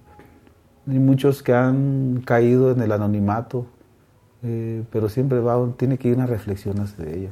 hay 0.86 0.98
muchos 0.98 1.42
que 1.42 1.54
han 1.54 2.22
caído 2.26 2.70
en 2.70 2.82
el 2.82 2.92
anonimato, 2.92 3.66
eh, 4.42 4.84
pero 4.90 5.08
siempre 5.08 5.40
va, 5.40 5.56
tiene 5.76 5.98
que 5.98 6.08
ir 6.08 6.16
una 6.16 6.26
reflexión 6.26 6.78
hacia 6.80 7.06
ella. 7.06 7.30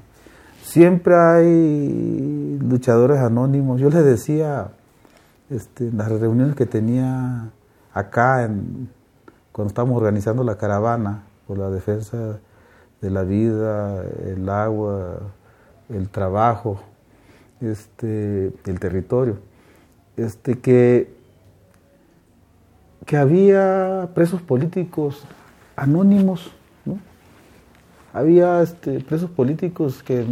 Siempre 0.62 1.14
hay 1.14 2.58
luchadores 2.60 3.18
anónimos. 3.18 3.80
Yo 3.80 3.90
les 3.90 4.04
decía 4.04 4.68
este, 5.50 5.88
en 5.88 5.98
las 5.98 6.10
reuniones 6.10 6.56
que 6.56 6.66
tenía 6.66 7.50
acá, 7.92 8.48
cuando 9.52 9.68
estábamos 9.68 9.96
organizando 9.96 10.42
la 10.42 10.56
caravana 10.56 11.24
por 11.46 11.58
la 11.58 11.70
defensa 11.70 12.38
de 13.00 13.10
la 13.10 13.22
vida, 13.22 14.02
el 14.24 14.48
agua, 14.48 15.20
el 15.90 16.08
trabajo, 16.08 16.80
este, 17.60 18.52
el 18.64 18.80
territorio, 18.80 19.38
este, 20.16 20.58
que, 20.58 21.14
que 23.04 23.16
había 23.16 24.08
presos 24.14 24.40
políticos 24.40 25.24
anónimos. 25.76 26.50
Había 28.14 28.62
este, 28.62 29.00
presos 29.00 29.28
políticos 29.28 30.02
que 30.02 30.24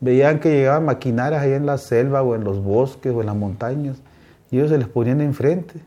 veían 0.00 0.40
que 0.40 0.50
llegaban 0.50 0.84
maquinarias 0.84 1.40
ahí 1.40 1.52
en 1.52 1.64
la 1.64 1.78
selva 1.78 2.22
o 2.22 2.34
en 2.34 2.44
los 2.44 2.62
bosques 2.62 3.14
o 3.14 3.20
en 3.20 3.26
las 3.26 3.36
montañas 3.36 4.02
y 4.50 4.58
ellos 4.58 4.70
se 4.70 4.76
les 4.76 4.88
ponían 4.88 5.22
enfrente 5.22 5.80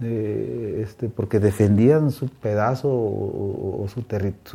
este, 0.00 1.08
porque 1.08 1.40
defendían 1.40 2.10
su 2.10 2.28
pedazo 2.28 2.88
o, 2.90 3.86
su, 3.88 4.02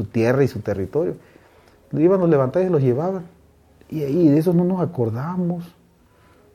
tierra 0.06 0.44
y 0.44 0.48
su 0.48 0.60
territorio. 0.60 1.16
Iban 1.92 2.20
los 2.20 2.30
levantados 2.30 2.68
y 2.68 2.72
los 2.72 2.82
llevaban. 2.82 3.24
Y, 3.90 4.04
ahí 4.04 4.28
de 4.28 4.40
eso 4.40 4.54
no 4.54 4.64
nos 4.64 4.82
acordamos. 4.82 5.76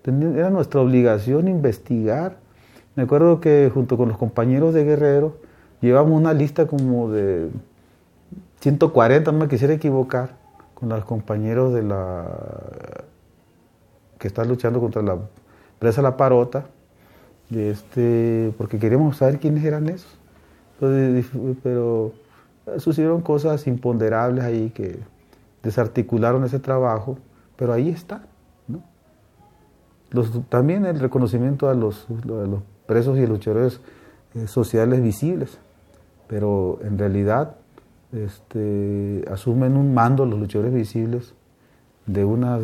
Era 0.05 0.51
nuestra 0.51 0.80
obligación 0.80 1.47
investigar. 1.47 2.38
Me 2.97 3.05
acuerdo 3.05 3.41
que 3.41 3.70
junto 3.72 3.97
con 3.97 4.09
los 4.09 4.18
compañeros 4.18 4.74
de 4.74 4.84
Guerrero 4.84 5.36
llevamos 5.80 6.18
una 6.18 6.34
lista 6.34 6.66
como 6.66 7.11
de 7.11 7.49
140, 8.61 9.33
no 9.33 9.39
me 9.39 9.49
quisiera 9.49 9.75
equivocar, 9.75 10.37
con 10.75 10.89
los 10.89 11.05
compañeros 11.05 11.75
de 11.75 11.83
la 11.83 12.27
que 14.19 14.29
están 14.29 14.49
luchando 14.49 14.81
contra 14.81 15.03
la 15.03 15.19
presa 15.79 16.03
La 16.03 16.17
Parota 16.17 16.67
este, 17.51 18.53
porque 18.57 18.79
queríamos 18.79 19.17
saber 19.17 19.41
quiénes 19.41 19.65
eran 19.65 19.89
esos. 19.89 20.19
pero 21.63 22.13
sucedieron 22.79 23.23
cosas 23.23 23.67
imponderables 23.67 24.45
ahí 24.45 24.71
que 24.71 25.01
desarticularon 25.63 26.45
ese 26.45 26.59
trabajo, 26.59 27.19
pero 27.57 27.73
ahí 27.73 27.89
está. 27.89 28.23
¿no? 28.69 28.83
también 30.49 30.87
el 30.87 30.99
reconocimiento 31.01 31.69
a 31.69 31.75
los, 31.75 32.07
los 32.25 32.63
presos 32.87 33.19
y 33.19 33.27
luchadores 33.27 33.81
eh, 34.35 34.47
sociales 34.47 35.03
visibles, 35.03 35.59
pero 36.29 36.79
en 36.83 36.99
realidad 36.99 37.57
este, 38.13 39.25
asumen 39.31 39.77
un 39.77 39.95
mando 39.95 40.27
los 40.27 40.39
luchadores 40.39 40.73
visibles 40.75 41.35
de 42.07 42.25
unas 42.25 42.61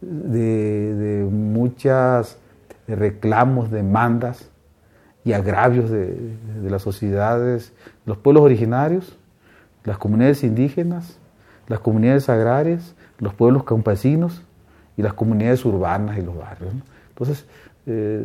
de, 0.00 0.94
de 0.94 1.24
muchas 1.24 2.38
reclamos, 2.86 3.70
demandas 3.70 4.50
y 5.24 5.32
agravios 5.32 5.90
de, 5.90 6.14
de, 6.62 6.70
las 6.70 6.82
sociedades, 6.82 7.72
los 8.06 8.16
pueblos 8.16 8.44
originarios, 8.44 9.18
las 9.84 9.98
comunidades 9.98 10.42
indígenas, 10.42 11.18
las 11.66 11.80
comunidades 11.80 12.28
agrarias, 12.28 12.94
los 13.18 13.34
pueblos 13.34 13.64
campesinos 13.64 14.42
y 14.96 15.02
las 15.02 15.12
comunidades 15.12 15.64
urbanas 15.64 16.18
y 16.18 16.22
los 16.22 16.36
barrios. 16.36 16.72
Entonces, 17.10 17.44
eh, 17.86 18.22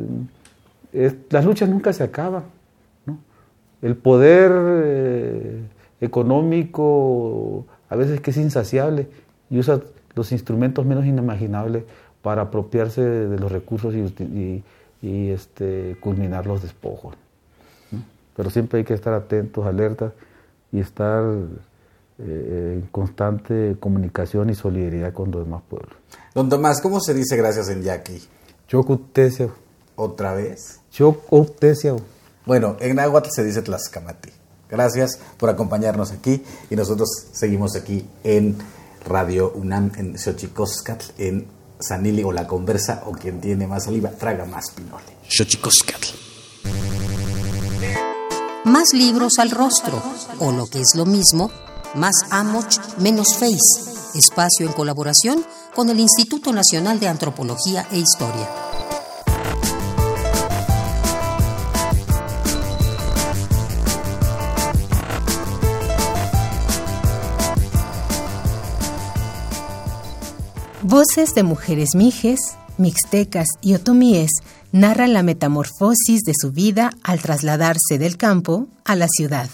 las 1.30 1.46
luchas 1.46 1.68
nunca 1.70 1.92
se 1.94 2.04
acaban. 2.04 2.44
El 3.82 3.98
poder 3.98 4.52
eh, 4.56 5.62
económico 6.04 7.66
a 7.90 7.96
veces 7.96 8.20
que 8.22 8.32
es 8.32 8.38
insaciable 8.38 9.08
y 9.50 9.60
usa 9.60 9.82
los 10.16 10.32
instrumentos 10.32 10.86
menos 10.86 11.06
inimaginables 11.06 11.84
para 12.22 12.44
apropiarse 12.44 13.02
de, 13.02 13.40
los 13.40 13.52
recursos 13.52 13.94
y, 13.94 14.64
este, 15.02 15.98
culminar 16.00 16.46
los 16.46 16.62
despojos. 16.62 17.16
Pero 18.36 18.50
siempre 18.50 18.80
hay 18.80 18.86
que 18.86 18.94
estar 18.94 19.14
atentos, 19.14 19.66
alertas 19.66 20.14
y 20.72 20.80
estar 20.80 21.24
eh, 22.20 22.80
en 22.82 22.88
constante 22.92 23.76
comunicación 23.80 24.50
y 24.50 24.56
solidaridad 24.56 25.14
con 25.14 25.32
los 25.32 25.46
demás 25.46 25.62
pueblos. 25.70 25.94
Don 26.34 26.50
Tomás, 26.50 26.82
¿cómo 26.82 27.00
se 27.00 27.14
dice 27.14 27.36
gracias 27.38 27.70
en 27.70 27.84
yaqui? 27.84 28.22
Chocutesio. 28.68 29.54
¿Otra 29.96 30.34
vez? 30.34 30.80
Chocutesio. 30.90 31.98
Bueno, 32.46 32.78
en 32.80 32.96
náhuatl 32.96 33.30
se 33.32 33.44
dice 33.44 33.62
tlaxcamati. 33.62 34.43
Gracias 34.74 35.20
por 35.38 35.52
acompañarnos 35.52 36.12
aquí 36.12 36.42
y 36.72 36.76
nosotros 36.76 37.08
seguimos 37.32 37.76
aquí 37.76 38.08
en 38.24 38.58
Radio 39.06 39.52
UNAM 39.54 39.92
en 39.98 40.18
Xochicoscatl, 40.18 41.12
en 41.20 41.46
Sanili 41.80 42.24
o 42.24 42.32
La 42.32 42.48
Conversa, 42.48 43.04
o 43.06 43.12
quien 43.12 43.40
tiene 43.40 43.68
más 43.68 43.84
saliva, 43.84 44.10
traga 44.10 44.46
más 44.46 44.72
pinole. 44.72 45.16
Xochicoscatl. 45.30 46.08
Más 48.66 48.94
libros 48.94 49.38
al 49.38 49.52
rostro, 49.52 50.02
o 50.40 50.52
lo 50.52 50.66
que 50.66 50.82
es 50.82 50.96
lo 50.96 51.06
mismo, 51.06 51.52
más 51.94 52.16
Amoch, 52.32 52.80
menos 52.98 53.36
Face. 53.36 53.92
Espacio 54.16 54.66
en 54.66 54.74
colaboración 54.74 55.46
con 55.76 55.92
el 55.92 56.00
Instituto 56.00 56.52
Nacional 56.52 57.00
de 57.00 57.10
Antropología 57.10 57.86
e 57.92 58.00
Historia. 58.00 58.63
Voces 70.94 71.34
de 71.34 71.42
mujeres 71.42 71.96
mijes, 71.96 72.40
mixtecas 72.78 73.48
y 73.62 73.74
otomíes 73.74 74.30
narran 74.72 75.14
la 75.14 75.24
metamorfosis 75.24 76.22
de 76.22 76.34
su 76.40 76.52
vida 76.52 76.92
al 77.02 77.20
trasladarse 77.20 77.98
del 77.98 78.16
campo 78.16 78.68
a 78.86 78.96
la 78.96 79.08
ciudad. 79.08 79.50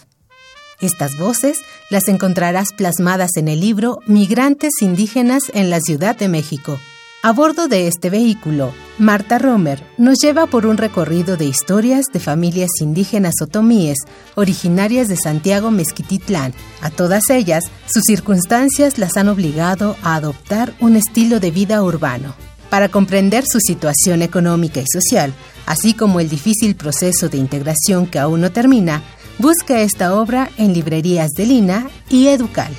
Estas 0.81 1.17
voces 1.17 1.61
las 1.89 2.09
encontrarás 2.09 2.73
plasmadas 2.73 3.37
en 3.37 3.47
el 3.47 3.61
libro 3.61 3.99
Migrantes 4.05 4.81
indígenas 4.81 5.43
en 5.53 5.69
la 5.69 5.79
Ciudad 5.79 6.17
de 6.17 6.27
México, 6.27 6.77
a 7.21 7.33
bordo 7.33 7.67
de 7.67 7.87
este 7.87 8.09
vehículo, 8.09 8.73
Marta 8.97 9.39
Romer 9.39 9.83
nos 9.97 10.19
lleva 10.19 10.45
por 10.47 10.65
un 10.65 10.77
recorrido 10.77 11.35
de 11.35 11.45
historias 11.45 12.05
de 12.13 12.19
familias 12.19 12.69
indígenas 12.79 13.35
otomíes 13.41 13.97
originarias 14.35 15.09
de 15.09 15.17
Santiago 15.17 15.69
Mezquititlán. 15.69 16.53
A 16.81 16.89
todas 16.89 17.29
ellas, 17.29 17.65
sus 17.87 18.03
circunstancias 18.03 18.97
las 18.97 19.17
han 19.17 19.27
obligado 19.27 19.97
a 20.01 20.15
adoptar 20.15 20.73
un 20.79 20.95
estilo 20.95 21.41
de 21.41 21.51
vida 21.51 21.83
urbano. 21.83 22.35
Para 22.69 22.87
comprender 22.87 23.43
su 23.45 23.59
situación 23.59 24.21
económica 24.21 24.79
y 24.79 24.85
social, 24.87 25.33
así 25.65 25.93
como 25.93 26.21
el 26.21 26.29
difícil 26.29 26.75
proceso 26.75 27.27
de 27.27 27.37
integración 27.37 28.07
que 28.07 28.19
aún 28.19 28.41
no 28.41 28.51
termina, 28.51 29.03
busca 29.39 29.81
esta 29.81 30.13
obra 30.13 30.49
en 30.57 30.73
librerías 30.73 31.31
de 31.31 31.45
Lina 31.45 31.89
y 32.09 32.27
Educal. 32.27 32.73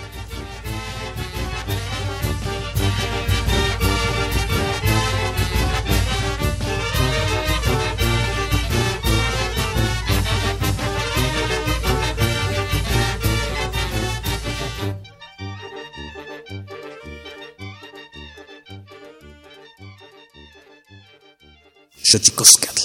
Xochicoscatl. 22.11 22.80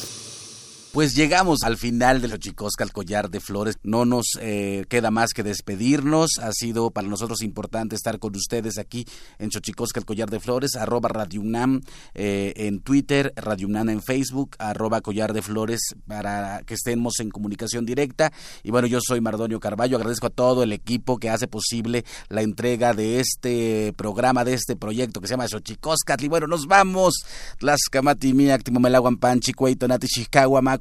Pues 0.96 1.14
llegamos 1.14 1.64
al 1.64 1.76
final 1.76 2.22
de 2.22 2.30
Xochicosca, 2.30 2.86
al 2.86 2.94
collar 2.94 3.30
de 3.30 3.42
flores. 3.42 3.76
No 3.84 4.06
nos 4.06 4.28
eh, 4.40 4.86
queda 4.88 5.12
más 5.12 5.34
que 5.34 5.44
despedirnos. 5.44 6.40
Ha 6.42 6.54
sido 6.54 6.90
para 6.90 7.06
nosotros 7.06 7.42
importante 7.42 7.98
estar 7.98 8.18
con 8.18 8.34
ustedes 8.34 8.78
aquí 8.78 9.06
en 9.38 9.52
Xochicosca, 9.52 10.00
el 10.00 10.06
collar 10.06 10.30
de 10.30 10.40
flores, 10.40 10.78
arroba 10.78 11.10
Radio 11.10 11.42
UNAM 11.42 11.82
eh, 12.14 12.54
en 12.56 12.80
Twitter, 12.80 13.34
Radio 13.36 13.68
UNAM 13.68 13.90
en 13.90 14.02
Facebook, 14.02 14.56
arroba 14.58 15.02
collar 15.02 15.34
de 15.34 15.42
flores 15.42 15.82
para 16.08 16.62
que 16.66 16.76
estemos 16.76 17.20
en 17.20 17.30
comunicación 17.30 17.86
directa. 17.86 18.32
Y 18.64 18.72
bueno, 18.72 18.88
yo 18.88 19.00
soy 19.06 19.20
Mardonio 19.20 19.60
Carballo. 19.60 19.98
Agradezco 19.98 20.28
a 20.28 20.30
todo 20.30 20.64
el 20.64 20.72
equipo 20.72 21.18
que 21.18 21.30
hace 21.30 21.50
posible 21.50 22.06
la 22.30 22.42
entrega 22.42 22.94
de 22.94 23.20
este 23.20 23.92
programa, 23.98 24.46
de 24.46 24.54
este 24.54 24.78
proyecto 24.78 25.20
que 25.20 25.28
se 25.28 25.34
llama 25.34 25.50
Xochicosca. 25.50 26.16
Y 26.22 26.30
bueno, 26.30 26.48
nos 26.48 26.68
vamos. 26.68 27.16
Tlaxcamati, 27.58 28.34
Miactimo, 28.34 28.80
Melaguan, 28.80 29.18
Panchi, 29.18 29.52
Nati, 29.90 30.08